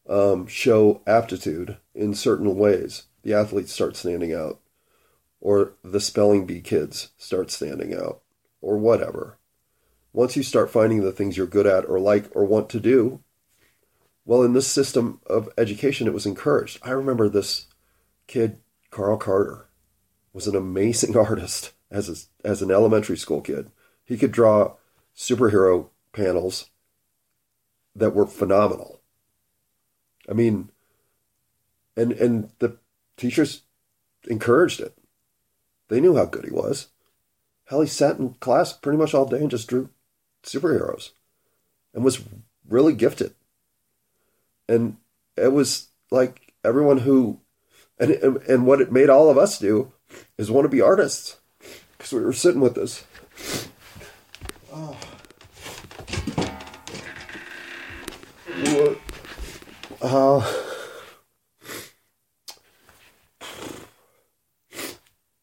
um, 0.08 0.46
show 0.46 1.02
aptitude 1.06 1.78
in 1.94 2.14
certain 2.14 2.56
ways, 2.56 3.04
the 3.22 3.34
athletes 3.34 3.72
start 3.72 3.96
standing 3.96 4.32
out, 4.32 4.60
or 5.40 5.72
the 5.82 6.00
spelling 6.00 6.46
bee 6.46 6.60
kids 6.60 7.10
start 7.16 7.50
standing 7.50 7.94
out, 7.94 8.20
or 8.60 8.76
whatever. 8.76 9.38
Once 10.12 10.36
you 10.36 10.42
start 10.42 10.70
finding 10.70 11.02
the 11.02 11.12
things 11.12 11.36
you're 11.36 11.46
good 11.46 11.66
at, 11.66 11.88
or 11.88 11.98
like, 11.98 12.26
or 12.34 12.44
want 12.44 12.68
to 12.70 12.80
do, 12.80 13.20
well, 14.24 14.42
in 14.42 14.52
this 14.52 14.66
system 14.66 15.20
of 15.26 15.50
education, 15.58 16.06
it 16.06 16.14
was 16.14 16.26
encouraged. 16.26 16.78
I 16.82 16.90
remember 16.90 17.28
this 17.28 17.66
kid, 18.26 18.58
Carl 18.90 19.18
Carter, 19.18 19.68
was 20.32 20.46
an 20.46 20.56
amazing 20.56 21.16
artist 21.16 21.72
as 21.90 22.08
a, 22.44 22.48
as 22.48 22.62
an 22.62 22.70
elementary 22.70 23.16
school 23.16 23.40
kid. 23.40 23.70
He 24.04 24.16
could 24.16 24.32
draw 24.32 24.74
superhero 25.16 25.88
panels 26.12 26.70
that 27.94 28.14
were 28.14 28.26
phenomenal. 28.26 29.00
I 30.28 30.32
mean, 30.32 30.70
and 31.96 32.12
and 32.12 32.50
the 32.58 32.78
teachers 33.16 33.62
encouraged 34.28 34.80
it. 34.80 34.96
They 35.88 36.00
knew 36.00 36.16
how 36.16 36.24
good 36.24 36.44
he 36.44 36.50
was. 36.50 36.88
Hell, 37.66 37.82
he 37.82 37.86
sat 37.86 38.18
in 38.18 38.34
class 38.34 38.72
pretty 38.72 38.98
much 38.98 39.14
all 39.14 39.26
day 39.26 39.38
and 39.38 39.50
just 39.50 39.68
drew 39.68 39.90
superheroes, 40.42 41.10
and 41.94 42.04
was 42.04 42.22
really 42.68 42.94
gifted 42.94 43.34
and 44.68 44.96
it 45.36 45.52
was 45.52 45.88
like 46.10 46.52
everyone 46.64 46.98
who 46.98 47.40
and 47.98 48.10
and 48.12 48.66
what 48.66 48.80
it 48.80 48.92
made 48.92 49.10
all 49.10 49.30
of 49.30 49.38
us 49.38 49.58
do 49.58 49.92
is 50.38 50.50
want 50.50 50.64
to 50.64 50.68
be 50.68 50.80
artists 50.80 51.38
because 51.96 52.12
we 52.12 52.20
were 52.20 52.32
sitting 52.32 52.60
with 52.60 52.74
this 52.74 53.04
oh. 54.74 54.96
uh, 60.02 60.52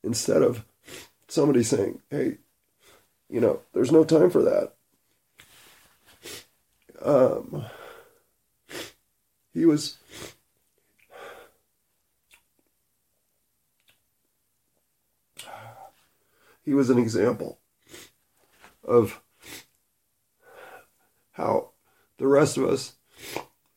instead 0.03 0.41
of 0.41 0.65
somebody 1.27 1.63
saying 1.63 2.01
hey 2.09 2.37
you 3.29 3.39
know 3.39 3.61
there's 3.73 3.91
no 3.91 4.03
time 4.03 4.29
for 4.29 4.43
that. 4.43 4.73
Um 7.01 7.65
he 9.53 9.65
was 9.65 9.97
he 16.63 16.73
was 16.73 16.89
an 16.89 16.99
example 16.99 17.57
of 18.91 19.21
how 21.31 21.71
the 22.17 22.27
rest 22.27 22.57
of 22.57 22.65
us 22.65 22.93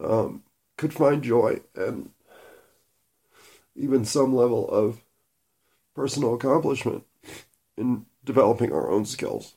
um, 0.01 0.43
could 0.77 0.93
find 0.93 1.23
joy 1.23 1.61
and 1.75 2.11
even 3.77 4.05
some 4.05 4.35
level 4.35 4.69
of 4.69 5.03
personal 5.95 6.35
accomplishment 6.35 7.05
in 7.77 8.07
developing 8.25 8.73
our 8.73 8.91
own 8.91 9.05
skills 9.05 9.55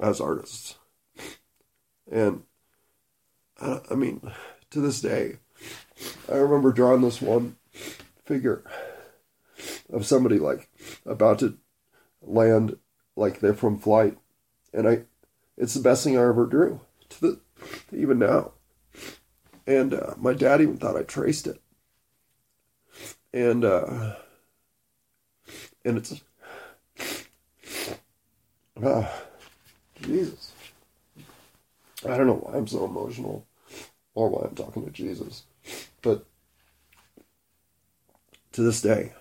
as 0.00 0.20
artists. 0.20 0.76
And 2.10 2.42
I 3.60 3.94
mean, 3.94 4.32
to 4.70 4.80
this 4.80 5.00
day, 5.00 5.38
I 6.30 6.36
remember 6.36 6.72
drawing 6.72 7.02
this 7.02 7.20
one 7.20 7.56
figure 8.24 8.62
of 9.92 10.06
somebody 10.06 10.38
like 10.38 10.68
about 11.04 11.40
to 11.40 11.58
land, 12.22 12.76
like 13.18 13.40
they're 13.40 13.54
from 13.54 13.78
flight, 13.78 14.16
and 14.72 14.88
I, 14.88 15.02
it's 15.56 15.74
the 15.74 15.80
best 15.80 16.04
thing 16.04 16.16
I 16.16 16.22
ever 16.22 16.46
drew 16.46 16.80
to 17.10 17.20
the, 17.20 17.40
to 17.90 17.96
even 17.96 18.18
now, 18.18 18.52
and 19.66 19.92
uh, 19.92 20.14
my 20.16 20.32
dad 20.32 20.60
even 20.60 20.76
thought 20.76 20.96
I 20.96 21.02
traced 21.02 21.46
it, 21.46 21.60
and 23.32 23.64
uh, 23.64 24.14
and 25.84 25.98
it's, 25.98 26.22
uh, 28.82 29.08
Jesus. 30.00 30.52
I 32.04 32.16
don't 32.16 32.28
know 32.28 32.34
why 32.34 32.56
I'm 32.56 32.66
so 32.68 32.84
emotional 32.84 33.44
or 34.14 34.28
why 34.28 34.46
I'm 34.46 34.54
talking 34.54 34.84
to 34.84 34.90
Jesus. 34.90 35.42
But 36.02 36.24
to 38.52 38.62
this 38.62 38.80
day, 38.80 39.12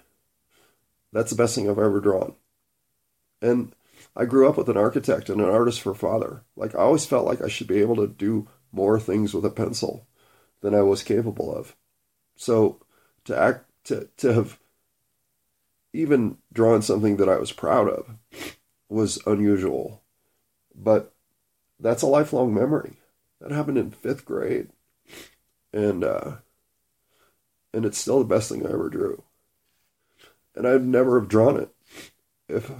that's 1.11 1.31
the 1.31 1.35
best 1.35 1.55
thing 1.55 1.69
I've 1.69 1.79
ever 1.79 1.99
drawn. 1.99 2.35
And 3.41 3.73
I 4.17 4.25
grew 4.25 4.49
up 4.49 4.57
with 4.57 4.67
an 4.67 4.77
architect 4.77 5.29
and 5.29 5.39
an 5.39 5.47
artist 5.47 5.79
for 5.79 5.93
father. 5.93 6.43
Like 6.55 6.73
I 6.73 6.79
always 6.79 7.05
felt 7.05 7.27
like 7.27 7.39
I 7.39 7.47
should 7.47 7.67
be 7.67 7.81
able 7.81 7.97
to 7.97 8.07
do 8.07 8.47
more 8.71 8.99
things 8.99 9.31
with 9.31 9.45
a 9.45 9.51
pencil 9.51 10.07
than 10.61 10.73
I 10.73 10.81
was 10.81 11.03
capable 11.03 11.55
of. 11.55 11.75
So 12.35 12.81
to 13.25 13.37
act 13.37 13.65
to 13.85 14.09
to 14.17 14.33
have 14.33 14.59
even 15.93 16.37
drawn 16.51 16.81
something 16.81 17.17
that 17.17 17.29
I 17.29 17.37
was 17.37 17.51
proud 17.51 17.89
of 17.89 18.15
was 18.89 19.19
unusual. 19.27 20.01
But 20.73 21.13
that's 21.79 22.01
a 22.01 22.07
lifelong 22.07 22.53
memory. 22.55 22.93
That 23.39 23.51
happened 23.51 23.77
in 23.77 23.91
fifth 23.91 24.25
grade, 24.25 24.69
and 25.71 26.03
uh, 26.03 26.37
and 27.71 27.85
it's 27.85 27.99
still 27.99 28.17
the 28.17 28.25
best 28.25 28.49
thing 28.49 28.65
I 28.65 28.71
ever 28.71 28.89
drew. 28.89 29.23
And 30.55 30.67
I'd 30.67 30.83
never 30.83 31.19
have 31.19 31.29
drawn 31.29 31.59
it 31.59 31.69
if 32.49 32.71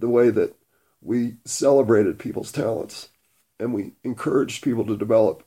the 0.00 0.08
way 0.08 0.30
that 0.30 0.56
we 1.00 1.36
celebrated 1.44 2.18
people's 2.18 2.52
talents 2.52 3.10
and 3.58 3.72
we 3.72 3.92
encouraged 4.02 4.64
people 4.64 4.84
to 4.86 4.96
develop 4.96 5.46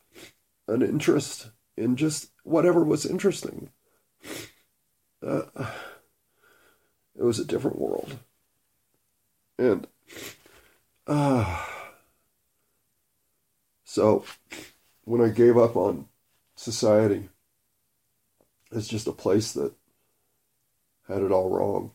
an 0.68 0.82
interest 0.82 1.50
in 1.76 1.96
just 1.96 2.30
whatever 2.44 2.84
was 2.84 3.06
interesting. 3.06 3.70
Uh, 5.26 5.44
it 7.18 7.24
was 7.24 7.40
a 7.40 7.46
different 7.46 7.80
world. 7.80 8.20
And 9.58 9.88
uh, 11.08 11.66
so 13.84 14.26
when 15.04 15.22
I 15.22 15.30
gave 15.30 15.58
up 15.58 15.76
on 15.76 16.08
society 16.56 17.30
as 18.72 18.88
just 18.88 19.08
a 19.08 19.12
place 19.12 19.54
that 19.54 19.74
had 21.08 21.22
it 21.22 21.32
all 21.32 21.50
wrong, 21.50 21.92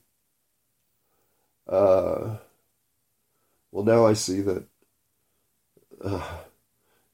uh, 1.68 2.36
well, 3.70 3.85
now 3.85 4.07
I 4.07 4.14
see 4.14 4.40
that 4.40 4.64
uh, 6.02 6.38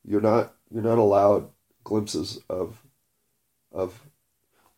you're 0.05 0.21
not 0.21 0.55
you're 0.71 0.83
not 0.83 0.99
allowed 0.99 1.49
glimpses 1.83 2.41
of 2.49 2.83
of 3.73 4.03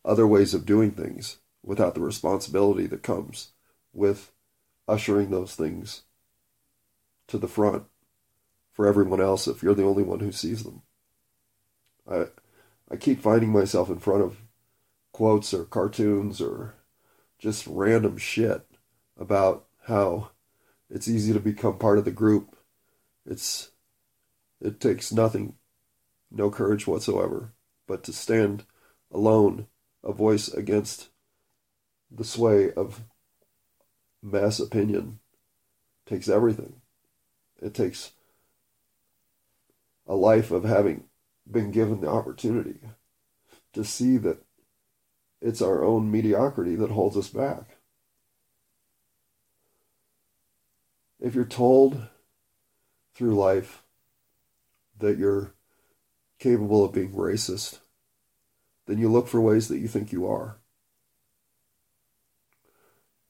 other 0.04 0.26
ways 0.26 0.54
of 0.54 0.66
doing 0.66 0.90
things 0.90 1.38
without 1.62 1.94
the 1.94 2.00
responsibility 2.00 2.86
that 2.86 3.02
comes 3.02 3.52
with 3.92 4.32
ushering 4.88 5.30
those 5.30 5.54
things 5.54 6.02
to 7.26 7.38
the 7.38 7.48
front 7.48 7.84
for 8.72 8.86
everyone 8.86 9.20
else 9.20 9.48
if 9.48 9.62
you're 9.62 9.74
the 9.74 9.84
only 9.84 10.02
one 10.02 10.20
who 10.20 10.32
sees 10.32 10.62
them. 10.62 10.82
I 12.08 12.26
I 12.90 12.96
keep 12.96 13.20
finding 13.20 13.50
myself 13.50 13.90
in 13.90 13.98
front 13.98 14.22
of 14.22 14.38
quotes 15.12 15.52
or 15.52 15.64
cartoons 15.64 16.40
or 16.40 16.74
just 17.38 17.66
random 17.66 18.16
shit 18.16 18.66
about 19.18 19.66
how 19.84 20.30
it's 20.90 21.08
easy 21.08 21.32
to 21.32 21.40
become 21.40 21.78
part 21.78 21.98
of 21.98 22.04
the 22.04 22.10
group. 22.10 22.56
It's 23.24 23.70
it 24.60 24.80
takes 24.80 25.12
nothing, 25.12 25.54
no 26.30 26.50
courage 26.50 26.86
whatsoever, 26.86 27.52
but 27.86 28.02
to 28.04 28.12
stand 28.12 28.64
alone, 29.12 29.66
a 30.02 30.12
voice 30.12 30.48
against 30.48 31.08
the 32.10 32.24
sway 32.24 32.72
of 32.72 33.02
mass 34.22 34.58
opinion 34.58 35.18
takes 36.06 36.28
everything. 36.28 36.80
It 37.60 37.74
takes 37.74 38.12
a 40.06 40.14
life 40.14 40.50
of 40.50 40.64
having 40.64 41.04
been 41.50 41.70
given 41.70 42.00
the 42.00 42.08
opportunity 42.08 42.78
to 43.72 43.84
see 43.84 44.16
that 44.18 44.42
it's 45.40 45.62
our 45.62 45.84
own 45.84 46.10
mediocrity 46.10 46.76
that 46.76 46.90
holds 46.90 47.16
us 47.16 47.28
back. 47.28 47.75
If 51.20 51.34
you're 51.34 51.44
told 51.44 52.08
through 53.14 53.34
life 53.34 53.82
that 54.98 55.18
you're 55.18 55.54
capable 56.38 56.84
of 56.84 56.92
being 56.92 57.12
racist, 57.12 57.78
then 58.86 58.98
you 58.98 59.08
look 59.08 59.28
for 59.28 59.40
ways 59.40 59.68
that 59.68 59.78
you 59.78 59.88
think 59.88 60.12
you 60.12 60.26
are. 60.26 60.58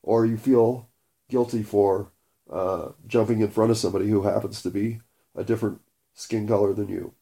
Or 0.03 0.27
you 0.27 0.37
feel 0.37 0.89
guilty 1.29 1.63
for 1.63 2.13
uh, 2.51 2.91
jumping 3.07 3.41
in 3.41 3.51
front 3.51 3.71
of 3.71 3.79
somebody 3.79 4.09
who 4.09 4.23
happens 4.23 4.63
to 4.63 4.71
be 4.71 5.01
a 5.35 5.45
different 5.45 5.81
skin 6.15 6.47
color 6.47 6.73
than 6.73 6.89
you. 6.89 7.15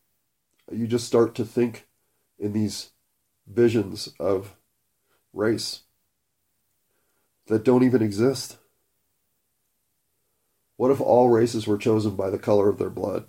You 0.71 0.87
just 0.87 1.07
start 1.07 1.35
to 1.37 1.45
think 1.45 1.87
in 2.39 2.53
these 2.53 2.91
visions 3.47 4.09
of 4.19 4.57
race 5.33 5.83
that 7.47 7.65
don't 7.65 7.83
even 7.83 8.03
exist. 8.03 8.59
What 10.77 10.91
if 10.91 11.01
all 11.01 11.29
races 11.29 11.67
were 11.67 11.79
chosen 11.79 12.17
by 12.17 12.31
the 12.31 12.39
color 12.39 12.69
of 12.69 12.79
their 12.79 12.91
blood? 12.91 13.27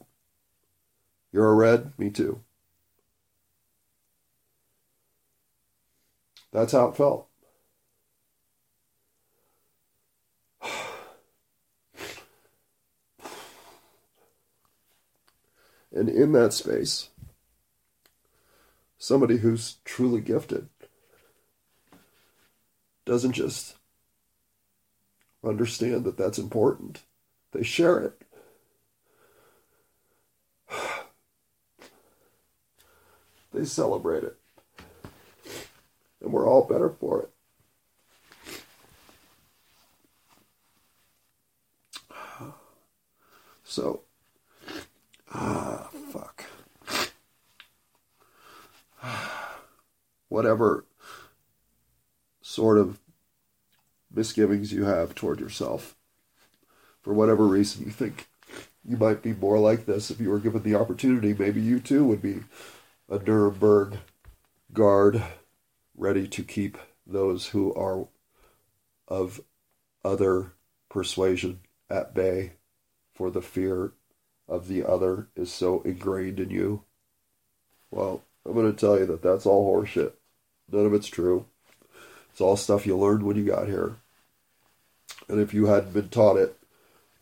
You're 1.31 1.51
a 1.51 1.55
red? 1.55 1.93
Me 1.97 2.10
too. 2.10 2.41
That's 6.51 6.71
how 6.71 6.88
it 6.88 6.97
felt. 6.97 7.27
And 15.91 16.10
in 16.10 16.34
that 16.34 16.51
space, 16.51 17.08
somebody 18.97 19.38
who's 19.38 19.77
truly 19.86 20.19
gifted 20.19 20.67
doesn't 23.05 23.31
just 23.31 23.77
understand 25.41 26.03
that 26.03 26.17
that's 26.17 26.38
important, 26.38 27.03
they 27.55 27.63
share 27.63 27.99
it. 27.99 28.21
They 33.53 33.63
celebrate 33.63 34.25
it. 34.25 34.35
And 36.21 36.33
we're 36.33 36.45
all 36.45 36.65
better 36.65 36.89
for 36.89 37.21
it. 37.21 37.29
So, 43.63 44.01
ah, 45.33 45.89
fuck. 46.11 46.43
Whatever 50.27 50.85
sort 52.41 52.77
of 52.77 52.99
misgivings 54.13 54.73
you 54.73 54.83
have 54.83 55.15
toward 55.15 55.39
yourself, 55.39 55.95
for 57.05 57.13
whatever 57.13 57.45
reason 57.45 57.85
you 57.85 57.91
think 57.91 58.27
you 58.83 58.97
might 58.97 59.21
be 59.21 59.31
more 59.31 59.59
like 59.59 59.85
this 59.85 60.09
if 60.09 60.19
you 60.19 60.31
were 60.31 60.39
given 60.39 60.63
the 60.63 60.73
opportunity, 60.73 61.35
maybe 61.37 61.61
you 61.61 61.79
too 61.79 62.03
would 62.03 62.19
be 62.19 62.39
a 63.07 63.19
Nuremberg 63.19 63.99
guard 64.73 65.21
ready 65.95 66.27
to 66.27 66.43
keep 66.43 66.79
those 67.05 67.49
who 67.49 67.71
are 67.75 68.07
of 69.07 69.39
other 70.03 70.53
persuasion 70.89 71.59
at 71.91 72.15
bay, 72.15 72.53
for 73.13 73.29
the 73.29 73.41
fear 73.41 73.91
of 74.49 74.67
the 74.67 74.83
other 74.83 75.27
is 75.35 75.53
so 75.53 75.81
ingrained 75.83 76.39
in 76.39 76.49
you. 76.49 76.81
Well, 77.91 78.23
I'm 78.47 78.53
going 78.53 78.71
to 78.71 78.77
tell 78.77 78.97
you 78.97 79.05
that 79.05 79.21
that's 79.21 79.45
all 79.45 79.71
horseshit. 79.71 80.13
None 80.71 80.87
of 80.87 80.93
it's 80.95 81.07
true. 81.07 81.45
It's 82.31 82.41
all 82.41 82.57
stuff 82.57 82.87
you 82.87 82.97
learned 82.97 83.21
when 83.21 83.37
you 83.37 83.45
got 83.45 83.67
here. 83.67 83.97
And 85.29 85.39
if 85.39 85.53
you 85.53 85.67
hadn't 85.67 85.93
been 85.93 86.09
taught 86.09 86.37
it, 86.37 86.57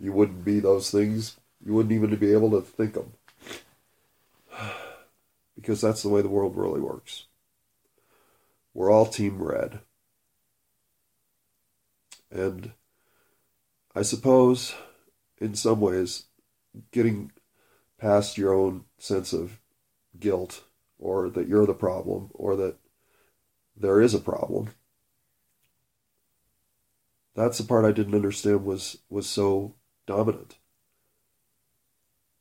you 0.03 0.11
wouldn't 0.11 0.43
be 0.43 0.59
those 0.59 0.91
things. 0.91 1.37
You 1.65 1.73
wouldn't 1.73 1.93
even 1.93 2.13
be 2.17 2.33
able 2.33 2.51
to 2.51 2.61
think 2.61 2.93
them 2.93 3.13
because 5.55 5.79
that's 5.79 6.03
the 6.03 6.09
way 6.09 6.21
the 6.21 6.27
world 6.27 6.57
really 6.57 6.81
works. 6.81 7.25
We're 8.73 8.91
all 8.91 9.05
Team 9.05 9.41
Red. 9.41 9.79
And 12.29 12.73
I 13.95 14.01
suppose, 14.01 14.75
in 15.39 15.55
some 15.55 15.79
ways, 15.79 16.25
getting 16.91 17.31
past 17.97 18.37
your 18.37 18.53
own 18.53 18.83
sense 18.97 19.31
of 19.31 19.61
guilt 20.19 20.63
or 20.99 21.29
that 21.29 21.47
you're 21.47 21.65
the 21.65 21.73
problem 21.73 22.29
or 22.33 22.57
that 22.57 22.75
there 23.77 24.01
is 24.01 24.13
a 24.13 24.19
problem 24.19 24.71
that's 27.35 27.57
the 27.57 27.63
part 27.63 27.85
I 27.85 27.91
didn't 27.91 28.13
understand 28.13 28.63
was 28.63 28.99
was 29.09 29.27
so 29.27 29.73
dominant. 30.05 30.57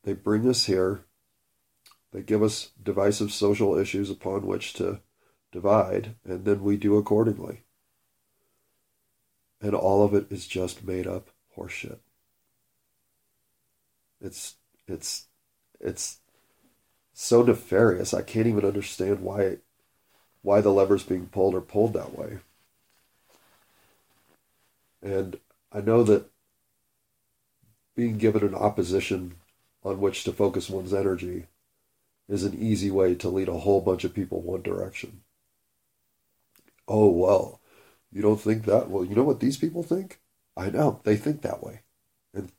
They 0.04 0.14
bring 0.14 0.48
us 0.48 0.66
here 0.66 1.04
they 2.12 2.20
give 2.20 2.42
us 2.42 2.70
divisive 2.80 3.32
social 3.32 3.76
issues 3.76 4.10
upon 4.10 4.46
which 4.46 4.74
to 4.74 5.00
divide, 5.50 6.14
and 6.24 6.44
then 6.44 6.62
we 6.62 6.76
do 6.76 6.96
accordingly. 6.96 7.62
And 9.60 9.74
all 9.74 10.04
of 10.04 10.14
it 10.14 10.26
is 10.30 10.46
just 10.46 10.84
made 10.84 11.06
up 11.06 11.30
horseshit. 11.56 11.98
It's 14.20 14.56
it's 14.86 15.26
it's 15.80 16.18
so 17.14 17.42
nefarious. 17.42 18.12
I 18.12 18.22
can't 18.22 18.46
even 18.46 18.64
understand 18.64 19.20
why 19.20 19.58
why 20.42 20.60
the 20.60 20.72
levers 20.72 21.04
being 21.04 21.26
pulled 21.26 21.54
are 21.54 21.60
pulled 21.60 21.94
that 21.94 22.16
way. 22.16 22.40
And 25.02 25.38
I 25.72 25.80
know 25.80 26.02
that 26.02 26.30
being 27.94 28.18
given 28.18 28.42
an 28.42 28.54
opposition 28.54 29.34
on 29.84 30.00
which 30.00 30.24
to 30.24 30.32
focus 30.32 30.70
one's 30.70 30.94
energy 30.94 31.46
is 32.28 32.44
an 32.44 32.54
easy 32.58 32.90
way 32.90 33.14
to 33.14 33.28
lead 33.28 33.48
a 33.48 33.58
whole 33.58 33.80
bunch 33.80 34.04
of 34.04 34.14
people 34.14 34.40
one 34.40 34.62
direction. 34.62 35.22
Oh, 36.88 37.10
well, 37.10 37.60
you 38.12 38.22
don't 38.22 38.40
think 38.40 38.64
that? 38.64 38.88
Well, 38.90 39.04
you 39.04 39.14
know 39.14 39.24
what 39.24 39.40
these 39.40 39.56
people 39.56 39.82
think? 39.82 40.20
I 40.56 40.70
know, 40.70 41.00
they 41.04 41.16
think 41.16 41.42
that 41.42 41.62
way. 41.62 41.80
And 42.34 42.50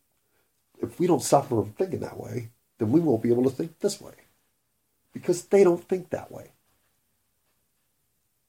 if 0.81 0.99
we 0.99 1.07
don't 1.07 1.21
stop 1.21 1.49
them 1.49 1.63
from 1.63 1.73
thinking 1.73 1.99
that 2.01 2.19
way, 2.19 2.49
then 2.79 2.91
we 2.91 2.99
won't 2.99 3.23
be 3.23 3.31
able 3.31 3.43
to 3.43 3.49
think 3.49 3.79
this 3.79 4.01
way. 4.01 4.13
Because 5.13 5.43
they 5.45 5.63
don't 5.63 5.87
think 5.87 6.09
that 6.09 6.31
way. 6.31 6.51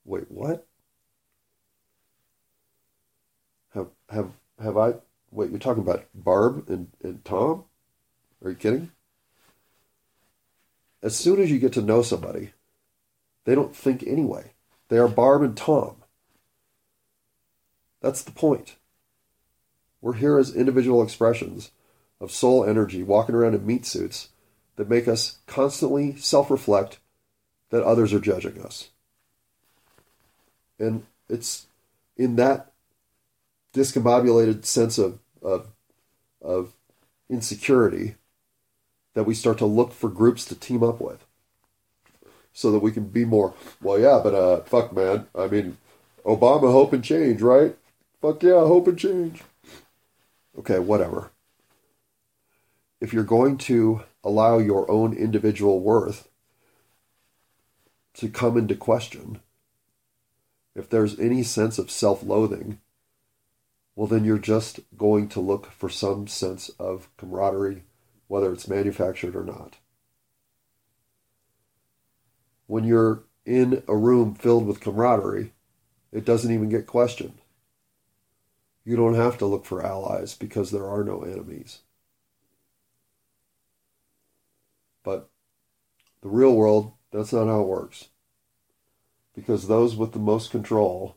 Wait, 0.05 0.31
what? 0.31 0.67
Have 3.75 3.89
have 4.09 4.31
have 4.63 4.77
I 4.77 4.95
wait, 5.35 5.51
you're 5.51 5.59
talking 5.59 5.83
about 5.83 6.07
Barb 6.15 6.69
and, 6.69 6.89
and 7.03 7.25
Tom? 7.25 7.65
Are 8.43 8.51
you 8.51 8.57
kidding? 8.57 8.91
as 11.05 11.15
soon 11.15 11.39
as 11.41 11.51
you 11.51 11.59
get 11.59 11.75
to 11.75 11.83
know 11.83 12.03
somebody, 12.03 12.53
They 13.45 13.55
don't 13.55 13.77
think 13.77 14.03
anyway. 14.07 14.53
They 14.89 14.97
are 14.97 15.07
Barb 15.07 15.43
and 15.43 15.55
Tom. 15.55 15.97
That's 18.01 18.23
the 18.23 18.33
point. 18.33 18.77
We're 20.01 20.15
here 20.15 20.39
as 20.39 20.55
individual 20.55 21.03
expressions 21.03 21.71
of 22.23 22.31
soul 22.31 22.65
energy 22.65 23.03
walking 23.03 23.35
around 23.35 23.55
in 23.55 23.67
meat 23.67 23.85
suits 23.85 24.31
that 24.77 24.89
make 24.89 25.07
us 25.07 25.41
constantly 25.47 26.17
self 26.17 26.51
reflect 26.51 27.01
that 27.69 27.85
others 27.85 28.15
are 28.15 28.19
judging 28.19 28.63
us. 28.63 28.89
And 30.79 31.05
it's 31.29 31.67
in 32.17 32.37
that 32.37 32.73
discombobulated 33.75 34.65
sense 34.65 34.97
of, 34.97 35.19
of, 35.45 35.69
of 36.43 36.73
insecurity 37.29 38.17
that 39.15 39.25
we 39.25 39.35
start 39.35 39.59
to 39.59 39.67
look 39.67 39.93
for 39.93 40.11
groups 40.11 40.45
to 40.47 40.55
team 40.55 40.83
up 40.83 41.01
with 41.01 41.25
so 42.53 42.71
that 42.71 42.79
we 42.81 42.93
can 42.93 43.05
be 43.05 43.25
more, 43.25 43.55
well, 43.83 43.99
yeah, 43.99 44.21
but 44.23 44.35
uh, 44.35 44.61
fuck, 44.63 44.93
man. 44.93 45.27
I 45.35 45.49
mean, 45.49 45.77
Obama, 46.25 46.73
hope 46.73 46.93
and 46.93 47.05
change, 47.05 47.43
right? 47.43 47.77
Fuck 48.23 48.43
yeah, 48.43 48.61
hope 48.61 48.89
and 48.89 48.99
change. 48.99 49.43
Okay, 50.59 50.79
whatever. 50.79 51.31
If 53.01 53.13
you're 53.13 53.25
going 53.25 53.59
to 53.59 54.03
allow 54.23 54.59
your 54.59 54.91
own 54.91 55.15
individual 55.15 55.81
worth 55.81 56.29
to 58.15 58.29
come 58.29 58.57
into 58.57 58.77
question, 58.77 59.41
if 60.75 60.89
there's 60.89 61.19
any 61.19 61.43
sense 61.43 61.79
of 61.79 61.91
self 61.91 62.23
loathing, 62.23 62.79
well, 63.97 64.07
then 64.07 64.25
you're 64.25 64.39
just 64.39 64.81
going 64.97 65.29
to 65.29 65.41
look 65.41 65.71
for 65.71 65.89
some 65.89 66.27
sense 66.27 66.69
of 66.79 67.09
camaraderie, 67.17 67.85
whether 68.27 68.53
it's 68.53 68.69
manufactured 68.69 69.37
or 69.37 69.45
not. 69.45 69.77
When 72.67 72.85
you're 72.85 73.25
in 73.45 73.83
a 73.87 73.97
room 73.97 74.35
filled 74.35 74.67
with 74.67 74.81
camaraderie, 74.81 75.53
it 76.11 76.25
doesn't 76.25 76.53
even 76.53 76.69
get 76.69 76.87
questioned. 76.87 77.39
You 78.85 78.97
don't 78.97 79.15
have 79.15 79.39
to 79.39 79.47
look 79.47 79.65
for 79.65 79.85
allies 79.85 80.35
because 80.35 80.71
there 80.71 80.89
are 80.89 81.05
no 81.05 81.23
enemies. 81.23 81.81
But 85.03 85.31
the 86.23 86.29
real 86.29 86.55
world, 86.55 86.93
that's 87.11 87.33
not 87.33 87.47
how 87.47 87.61
it 87.61 87.69
works. 87.69 88.09
Because 89.35 89.69
those 89.69 89.97
with 89.97 90.13
the 90.13 90.19
most 90.19 90.51
control 90.51 91.17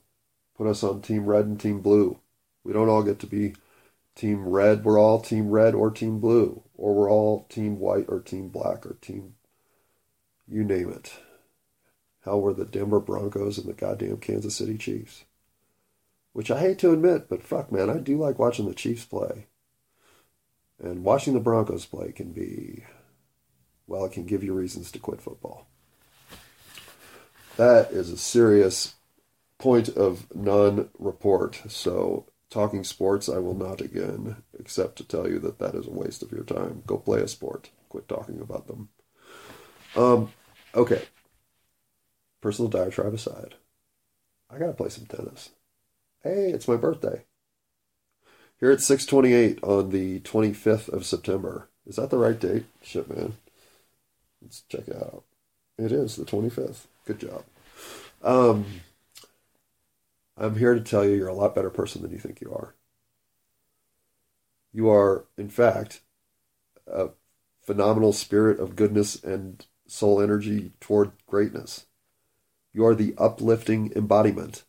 put 0.56 0.68
us 0.68 0.84
on 0.84 1.02
team 1.02 1.26
red 1.26 1.46
and 1.46 1.60
team 1.60 1.82
blue. 1.82 2.20
We 2.68 2.74
don't 2.74 2.90
all 2.90 3.02
get 3.02 3.20
to 3.20 3.28
be 3.28 3.56
team 4.14 4.46
red. 4.46 4.84
We're 4.84 5.00
all 5.00 5.22
team 5.22 5.50
red 5.52 5.74
or 5.74 5.90
team 5.90 6.20
blue. 6.20 6.64
Or 6.76 6.94
we're 6.94 7.10
all 7.10 7.46
team 7.48 7.80
white 7.80 8.08
or 8.10 8.20
team 8.20 8.50
black 8.50 8.86
or 8.86 8.98
team 9.00 9.36
you 10.50 10.66
name 10.66 10.92
it. 10.92 11.14
How 12.26 12.38
were 12.38 12.54
the 12.54 12.66
Denver 12.66 13.00
Broncos 13.00 13.58
and 13.58 13.70
the 13.70 13.74
goddamn 13.74 14.18
Kansas 14.18 14.58
City 14.58 14.78
Chiefs? 14.78 15.24
Which 16.34 16.52
I 16.52 16.60
hate 16.60 16.78
to 16.80 16.92
admit, 16.92 17.30
but 17.30 17.42
fuck 17.42 17.72
man, 17.72 17.90
I 17.90 18.00
do 18.00 18.18
like 18.18 18.38
watching 18.38 18.68
the 18.68 18.76
Chiefs 18.76 19.06
play. 19.06 19.48
And 20.78 21.06
watching 21.06 21.34
the 21.36 21.40
Broncos 21.40 21.86
play 21.86 22.12
can 22.12 22.34
be 22.34 22.84
well, 23.88 24.04
it 24.04 24.12
can 24.12 24.26
give 24.26 24.44
you 24.44 24.54
reasons 24.54 24.92
to 24.92 25.00
quit 25.00 25.22
football. 25.22 25.68
That 27.56 27.92
is 27.92 28.10
a 28.10 28.18
serious 28.18 28.96
point 29.58 29.88
of 29.88 30.28
non 30.36 30.90
report. 31.00 31.62
So, 31.70 32.26
talking 32.50 32.84
sports, 32.84 33.30
I 33.30 33.40
will 33.40 33.56
not 33.56 33.82
again, 33.82 34.38
except 34.60 34.98
to 34.98 35.04
tell 35.04 35.28
you 35.30 35.40
that 35.40 35.60
that 35.60 35.76
is 35.76 35.88
a 35.88 35.92
waste 35.92 36.24
of 36.24 36.32
your 36.32 36.44
time. 36.44 36.84
Go 36.86 36.98
play 36.98 37.22
a 37.22 37.28
sport. 37.28 37.70
Quit 37.90 38.08
talking 38.08 38.40
about 38.42 38.68
them. 38.68 38.90
Um, 39.96 40.32
okay. 40.76 41.04
Personal 42.42 42.70
diatribe 42.70 43.14
aside, 43.14 43.56
I 44.50 44.58
gotta 44.58 44.74
play 44.74 44.90
some 44.90 45.06
tennis. 45.06 45.50
Hey, 46.24 46.52
it's 46.52 46.68
my 46.68 46.76
birthday. 46.76 47.24
Here 48.60 48.72
at 48.72 48.82
628 48.82 49.64
on 49.64 49.90
the 49.90 50.20
25th 50.22 50.90
of 50.90 51.06
September. 51.06 51.70
Is 51.86 51.96
that 51.98 52.10
the 52.10 52.18
right 52.18 52.40
date? 52.40 52.66
Shit, 52.82 53.10
man. 53.10 53.38
Let's 54.42 54.64
check 54.70 54.88
it 54.88 54.96
out. 54.96 55.24
It 55.78 55.92
is 55.92 56.16
the 56.16 56.26
25th. 56.26 56.86
Good 57.06 57.20
job. 57.20 57.44
Um, 58.24 58.66
I'm 60.38 60.58
here 60.58 60.76
to 60.76 60.82
tell 60.82 61.04
you 61.04 61.16
you're 61.16 61.28
a 61.28 61.34
lot 61.34 61.56
better 61.56 61.72
person 61.72 62.02
than 62.02 62.12
you 62.12 62.20
think 62.20 62.42
you 62.42 62.54
are. 62.54 62.76
You 64.72 64.90
are, 64.90 65.26
in 65.38 65.50
fact, 65.50 66.02
a 66.86 67.10
phenomenal 67.64 68.14
spirit 68.14 68.60
of 68.60 68.76
goodness 68.76 69.22
and 69.24 69.66
soul 69.88 70.22
energy 70.22 70.74
toward 70.80 71.12
greatness. 71.26 71.88
You 72.74 72.86
are 72.86 72.94
the 72.94 73.16
uplifting 73.18 73.92
embodiment 73.96 74.64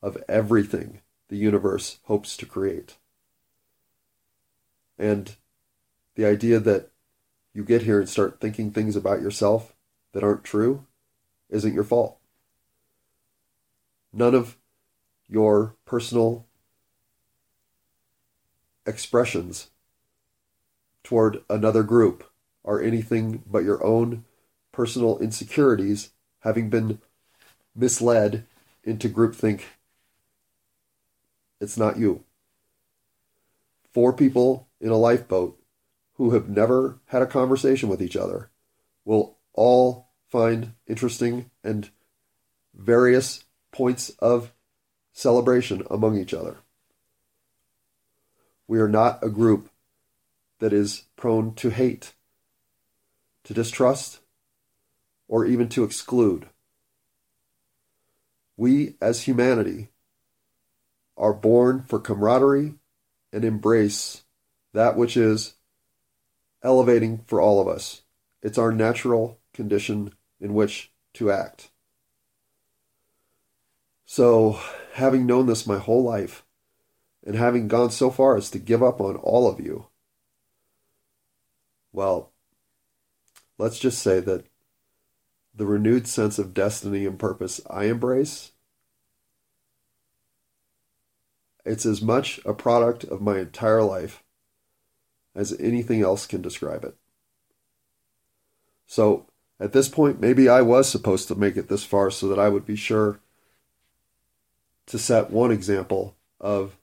of 0.00 0.16
everything 0.28 1.00
the 1.28 1.36
universe 1.36 1.98
hopes 2.04 2.36
to 2.36 2.46
create. 2.46 2.96
And 4.96 5.34
the 6.14 6.26
idea 6.26 6.60
that 6.60 6.90
you 7.52 7.64
get 7.64 7.82
here 7.82 7.98
and 7.98 8.08
start 8.08 8.40
thinking 8.40 8.70
things 8.70 8.94
about 8.94 9.20
yourself 9.20 9.74
that 10.12 10.22
aren't 10.22 10.44
true 10.44 10.86
isn't 11.48 11.74
your 11.74 11.84
fault. 11.84 12.18
None 14.12 14.34
of 14.34 14.56
your 15.30 15.76
personal 15.84 16.46
expressions 18.84 19.70
toward 21.04 21.42
another 21.48 21.82
group 21.82 22.24
are 22.64 22.80
anything 22.80 23.42
but 23.46 23.64
your 23.64 23.82
own 23.84 24.24
personal 24.72 25.18
insecurities 25.18 26.10
having 26.40 26.68
been 26.68 26.98
misled 27.74 28.44
into 28.82 29.08
groupthink. 29.08 29.62
It's 31.60 31.76
not 31.76 31.98
you. 31.98 32.24
Four 33.92 34.12
people 34.12 34.68
in 34.80 34.90
a 34.90 34.96
lifeboat 34.96 35.60
who 36.14 36.32
have 36.32 36.48
never 36.48 36.98
had 37.06 37.22
a 37.22 37.26
conversation 37.26 37.88
with 37.88 38.02
each 38.02 38.16
other 38.16 38.50
will 39.04 39.38
all 39.52 40.08
find 40.28 40.74
interesting 40.86 41.50
and 41.62 41.90
various 42.74 43.44
points 43.72 44.10
of 44.20 44.52
celebration 45.20 45.86
among 45.90 46.16
each 46.16 46.32
other. 46.32 46.56
We 48.66 48.80
are 48.80 48.88
not 48.88 49.22
a 49.22 49.28
group 49.28 49.68
that 50.60 50.72
is 50.72 51.04
prone 51.14 51.54
to 51.56 51.68
hate, 51.68 52.14
to 53.44 53.52
distrust, 53.52 54.20
or 55.28 55.44
even 55.44 55.68
to 55.68 55.84
exclude. 55.84 56.46
We, 58.56 58.94
as 59.00 59.24
humanity, 59.24 59.88
are 61.18 61.34
born 61.34 61.82
for 61.82 61.98
camaraderie 61.98 62.76
and 63.30 63.44
embrace 63.44 64.22
that 64.72 64.96
which 64.96 65.18
is 65.18 65.54
elevating 66.62 67.24
for 67.26 67.42
all 67.42 67.60
of 67.60 67.68
us. 67.68 68.02
It's 68.42 68.58
our 68.58 68.72
natural 68.72 69.38
condition 69.52 70.14
in 70.40 70.54
which 70.54 70.92
to 71.14 71.30
act. 71.30 71.70
So, 74.12 74.58
having 74.94 75.24
known 75.24 75.46
this 75.46 75.68
my 75.68 75.78
whole 75.78 76.02
life, 76.02 76.44
and 77.24 77.36
having 77.36 77.68
gone 77.68 77.92
so 77.92 78.10
far 78.10 78.36
as 78.36 78.50
to 78.50 78.58
give 78.58 78.82
up 78.82 79.00
on 79.00 79.14
all 79.14 79.48
of 79.48 79.60
you, 79.60 79.86
well, 81.92 82.32
let's 83.56 83.78
just 83.78 84.02
say 84.02 84.18
that 84.18 84.46
the 85.54 85.64
renewed 85.64 86.08
sense 86.08 86.40
of 86.40 86.52
destiny 86.52 87.06
and 87.06 87.20
purpose 87.20 87.60
I 87.70 87.84
embrace 87.84 88.50
it's 91.64 91.86
as 91.86 92.02
much 92.02 92.40
a 92.44 92.52
product 92.52 93.04
of 93.04 93.22
my 93.22 93.38
entire 93.38 93.84
life 93.84 94.24
as 95.36 95.56
anything 95.60 96.02
else 96.02 96.26
can 96.26 96.42
describe 96.42 96.82
it. 96.82 96.96
So 98.88 99.26
at 99.60 99.72
this 99.72 99.88
point, 99.88 100.20
maybe 100.20 100.48
I 100.48 100.62
was 100.62 100.88
supposed 100.88 101.28
to 101.28 101.36
make 101.36 101.56
it 101.56 101.68
this 101.68 101.84
far 101.84 102.10
so 102.10 102.26
that 102.26 102.40
I 102.40 102.48
would 102.48 102.66
be 102.66 102.74
sure 102.74 103.20
to 104.90 104.98
set 104.98 105.30
one 105.30 105.52
example 105.52 106.16
of 106.40 106.76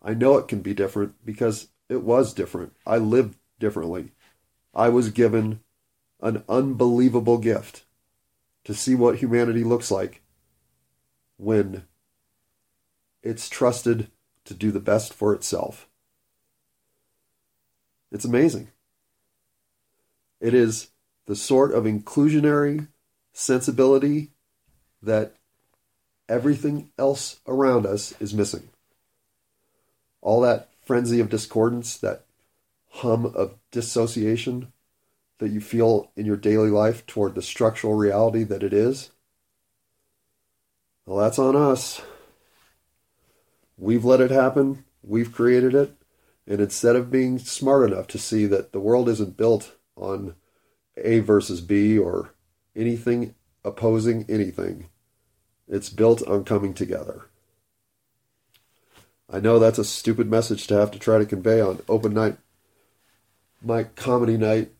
I 0.00 0.14
know 0.14 0.38
it 0.38 0.46
can 0.46 0.62
be 0.62 0.72
different 0.72 1.14
because 1.26 1.66
it 1.88 2.02
was 2.02 2.32
different. 2.32 2.74
I 2.86 2.98
lived 2.98 3.36
differently. 3.58 4.12
I 4.72 4.88
was 4.88 5.10
given 5.10 5.60
an 6.20 6.44
unbelievable 6.48 7.38
gift 7.38 7.86
to 8.62 8.72
see 8.72 8.94
what 8.94 9.16
humanity 9.16 9.64
looks 9.64 9.90
like 9.90 10.22
when 11.38 11.82
it's 13.20 13.48
trusted 13.48 14.12
to 14.44 14.54
do 14.54 14.70
the 14.70 14.78
best 14.78 15.12
for 15.12 15.34
itself. 15.34 15.88
It's 18.12 18.24
amazing. 18.24 18.68
It 20.40 20.54
is 20.54 20.90
the 21.26 21.34
sort 21.34 21.72
of 21.72 21.82
inclusionary 21.82 22.86
sensibility 23.32 24.30
that 25.02 25.34
everything 26.30 26.90
else 26.96 27.40
around 27.46 27.84
us 27.84 28.14
is 28.20 28.32
missing. 28.32 28.70
All 30.22 30.40
that 30.42 30.70
frenzy 30.82 31.20
of 31.20 31.28
discordance, 31.28 31.96
that 31.98 32.24
hum 32.88 33.26
of 33.26 33.56
dissociation 33.70 34.72
that 35.38 35.50
you 35.50 35.60
feel 35.60 36.10
in 36.16 36.26
your 36.26 36.36
daily 36.36 36.70
life 36.70 37.06
toward 37.06 37.34
the 37.34 37.42
structural 37.42 37.94
reality 37.94 38.44
that 38.44 38.62
it 38.62 38.72
is, 38.72 39.10
Well, 41.06 41.18
that's 41.18 41.38
on 41.38 41.56
us. 41.56 42.02
We've 43.76 44.04
let 44.04 44.20
it 44.20 44.30
happen. 44.30 44.84
We've 45.02 45.32
created 45.32 45.74
it. 45.74 45.96
And 46.46 46.60
instead 46.60 46.94
of 46.94 47.10
being 47.10 47.38
smart 47.38 47.90
enough 47.90 48.06
to 48.08 48.18
see 48.18 48.46
that 48.46 48.72
the 48.72 48.80
world 48.80 49.08
isn't 49.08 49.36
built 49.36 49.76
on 49.96 50.34
A 50.96 51.20
versus 51.20 51.60
B 51.60 51.98
or 51.98 52.34
anything 52.76 53.34
opposing 53.64 54.26
anything, 54.28 54.89
it's 55.70 55.88
built 55.88 56.26
on 56.26 56.44
coming 56.44 56.74
together. 56.74 57.22
I 59.32 59.38
know 59.38 59.58
that's 59.58 59.78
a 59.78 59.84
stupid 59.84 60.28
message 60.28 60.66
to 60.66 60.74
have 60.74 60.90
to 60.90 60.98
try 60.98 61.18
to 61.18 61.24
convey 61.24 61.60
on 61.60 61.80
open 61.88 62.12
night, 62.12 62.36
my 63.62 63.84
comedy 63.84 64.36
night 64.36 64.72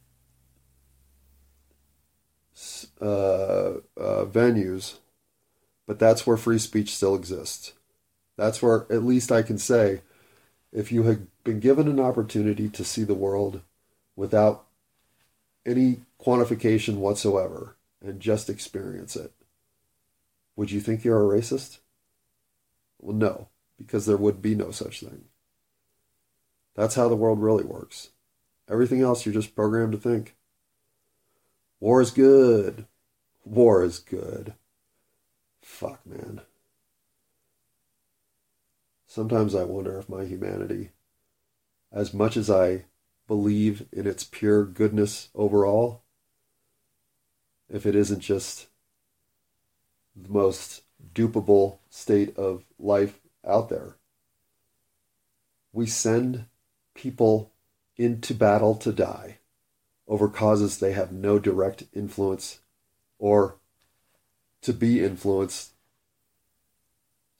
uh, 3.01 3.75
uh, 3.97 4.25
venues, 4.27 4.97
but 5.87 6.01
that's 6.01 6.27
where 6.27 6.37
free 6.37 6.59
speech 6.59 6.95
still 6.95 7.15
exists. 7.15 7.73
That's 8.37 8.61
where, 8.61 8.87
at 8.91 9.05
least, 9.05 9.31
I 9.31 9.43
can 9.43 9.59
say, 9.59 10.01
if 10.73 10.91
you 10.91 11.05
had 11.05 11.29
been 11.45 11.61
given 11.61 11.87
an 11.87 12.01
opportunity 12.01 12.69
to 12.71 12.85
see 12.85 13.05
the 13.05 13.15
world 13.15 13.61
without 14.17 14.67
any 15.65 16.01
quantification 16.21 16.97
whatsoever 16.97 17.77
and 18.03 18.19
just 18.19 18.51
experience 18.51 19.15
it, 19.15 19.33
would 20.61 20.71
you 20.71 20.79
think 20.79 21.07
you're 21.07 21.35
a 21.35 21.41
racist? 21.41 21.79
Well, 22.99 23.17
no, 23.17 23.49
because 23.79 24.05
there 24.05 24.19
would 24.19 24.43
be 24.43 24.55
no 24.55 24.73
such 24.73 25.01
thing. 25.01 25.25
That's 26.75 26.97
how 26.97 27.09
the 27.09 27.17
world 27.17 27.41
really 27.41 27.65
works. 27.65 28.11
Everything 28.69 29.01
else 29.01 29.25
you're 29.25 29.33
just 29.33 29.57
programmed 29.57 29.93
to 29.93 29.99
think. 29.99 30.37
War 31.81 32.03
is 32.03 32.11
good. 32.11 32.85
War 33.43 33.83
is 33.83 34.01
good. 34.01 34.53
Fuck, 35.63 36.07
man. 36.07 36.43
Sometimes 39.07 39.55
I 39.55 39.65
wonder 39.65 39.99
if 39.99 40.11
my 40.11 40.27
humanity, 40.27 40.91
as 41.91 42.13
much 42.13 42.37
as 42.37 42.51
I 42.51 42.85
believe 43.27 43.87
in 43.95 44.07
its 44.07 44.25
pure 44.25 44.67
goodness 44.67 45.31
overall, 45.35 46.03
if 47.71 47.87
it 47.87 47.97
isn't 47.97 48.21
just 48.21 48.67
the 50.15 50.29
most 50.29 50.83
dupable 51.15 51.79
state 51.89 52.37
of 52.37 52.65
life 52.79 53.21
out 53.47 53.69
there. 53.69 53.97
We 55.73 55.87
send 55.87 56.47
people 56.95 57.53
into 57.97 58.35
battle 58.35 58.75
to 58.75 58.93
die 58.93 59.39
over 60.09 60.29
causes 60.29 60.79
they 60.79 60.93
have 60.93 61.13
no 61.13 61.39
direct 61.39 61.85
influence 61.95 62.61
or 63.19 63.59
to 64.61 64.73
be 64.73 65.03
influenced 65.03 65.73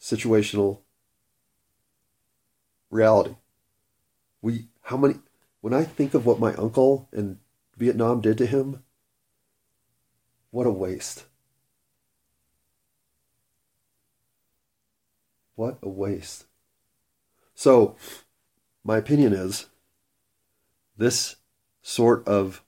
situational 0.01 0.81
reality 2.91 3.35
we 4.41 4.69
how 4.83 4.97
many 4.97 5.15
when 5.61 5.75
i 5.75 5.83
think 5.83 6.15
of 6.15 6.25
what 6.25 6.39
my 6.39 6.55
uncle 6.55 7.09
in 7.13 7.39
vietnam 7.77 8.21
did 8.21 8.39
to 8.39 8.47
him 8.47 8.83
what 10.51 10.67
a 10.67 10.71
waste 10.71 11.25
what 15.61 15.79
a 15.83 15.89
waste 15.89 16.47
so 17.55 17.95
my 18.83 18.97
opinion 18.97 19.33
is 19.33 19.67
this 20.97 21.37
sort 21.83 22.27
of 22.27 22.63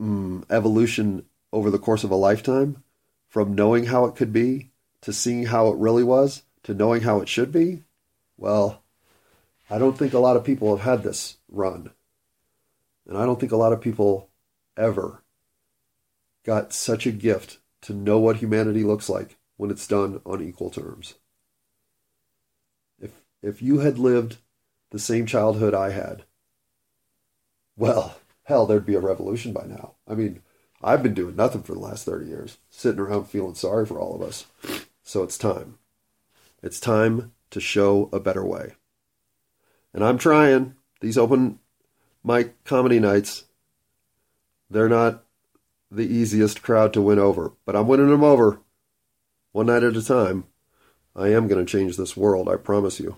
mm, 0.00 0.44
evolution 0.50 1.24
over 1.52 1.70
the 1.70 1.78
course 1.78 2.04
of 2.04 2.10
a 2.10 2.16
lifetime 2.16 2.82
from 3.28 3.54
knowing 3.54 3.86
how 3.86 4.04
it 4.04 4.16
could 4.16 4.32
be 4.32 4.70
to 5.00 5.12
seeing 5.12 5.46
how 5.46 5.68
it 5.68 5.76
really 5.78 6.04
was 6.04 6.42
to 6.62 6.74
knowing 6.74 7.02
how 7.02 7.20
it 7.20 7.28
should 7.28 7.50
be, 7.50 7.82
well, 8.36 8.82
I 9.70 9.78
don't 9.78 9.98
think 9.98 10.12
a 10.12 10.18
lot 10.18 10.36
of 10.36 10.44
people 10.44 10.76
have 10.76 10.84
had 10.84 11.02
this 11.02 11.38
run. 11.48 11.90
And 13.06 13.18
I 13.18 13.24
don't 13.24 13.40
think 13.40 13.52
a 13.52 13.56
lot 13.56 13.72
of 13.72 13.80
people 13.80 14.28
ever 14.76 15.22
got 16.44 16.72
such 16.72 17.06
a 17.06 17.12
gift 17.12 17.58
to 17.82 17.92
know 17.92 18.18
what 18.18 18.36
humanity 18.36 18.84
looks 18.84 19.08
like 19.08 19.36
when 19.56 19.70
it's 19.70 19.86
done 19.86 20.20
on 20.24 20.42
equal 20.42 20.70
terms. 20.70 21.14
If 23.42 23.60
you 23.60 23.80
had 23.80 23.98
lived 23.98 24.36
the 24.90 24.98
same 24.98 25.26
childhood 25.26 25.74
I 25.74 25.90
had, 25.90 26.24
well, 27.76 28.16
hell, 28.44 28.66
there'd 28.66 28.86
be 28.86 28.94
a 28.94 29.00
revolution 29.00 29.52
by 29.52 29.66
now. 29.66 29.94
I 30.06 30.14
mean, 30.14 30.42
I've 30.82 31.02
been 31.02 31.14
doing 31.14 31.36
nothing 31.36 31.62
for 31.62 31.72
the 31.72 31.80
last 31.80 32.04
30 32.04 32.26
years, 32.26 32.58
sitting 32.70 33.00
around 33.00 33.24
feeling 33.24 33.54
sorry 33.54 33.86
for 33.86 33.98
all 33.98 34.14
of 34.14 34.22
us. 34.22 34.46
So 35.02 35.22
it's 35.22 35.38
time. 35.38 35.78
It's 36.62 36.80
time 36.80 37.32
to 37.50 37.60
show 37.60 38.08
a 38.12 38.20
better 38.20 38.44
way. 38.44 38.74
And 39.92 40.04
I'm 40.04 40.18
trying. 40.18 40.74
These 41.00 41.18
open 41.18 41.58
mic 42.22 42.62
comedy 42.64 43.00
nights, 43.00 43.44
they're 44.70 44.88
not 44.88 45.24
the 45.90 46.06
easiest 46.06 46.62
crowd 46.62 46.92
to 46.92 47.02
win 47.02 47.18
over, 47.18 47.52
but 47.64 47.76
I'm 47.76 47.88
winning 47.88 48.08
them 48.08 48.24
over 48.24 48.60
one 49.50 49.66
night 49.66 49.82
at 49.82 49.96
a 49.96 50.02
time. 50.02 50.44
I 51.14 51.28
am 51.28 51.46
going 51.46 51.64
to 51.64 51.70
change 51.70 51.98
this 51.98 52.16
world, 52.16 52.48
I 52.48 52.56
promise 52.56 52.98
you. 52.98 53.16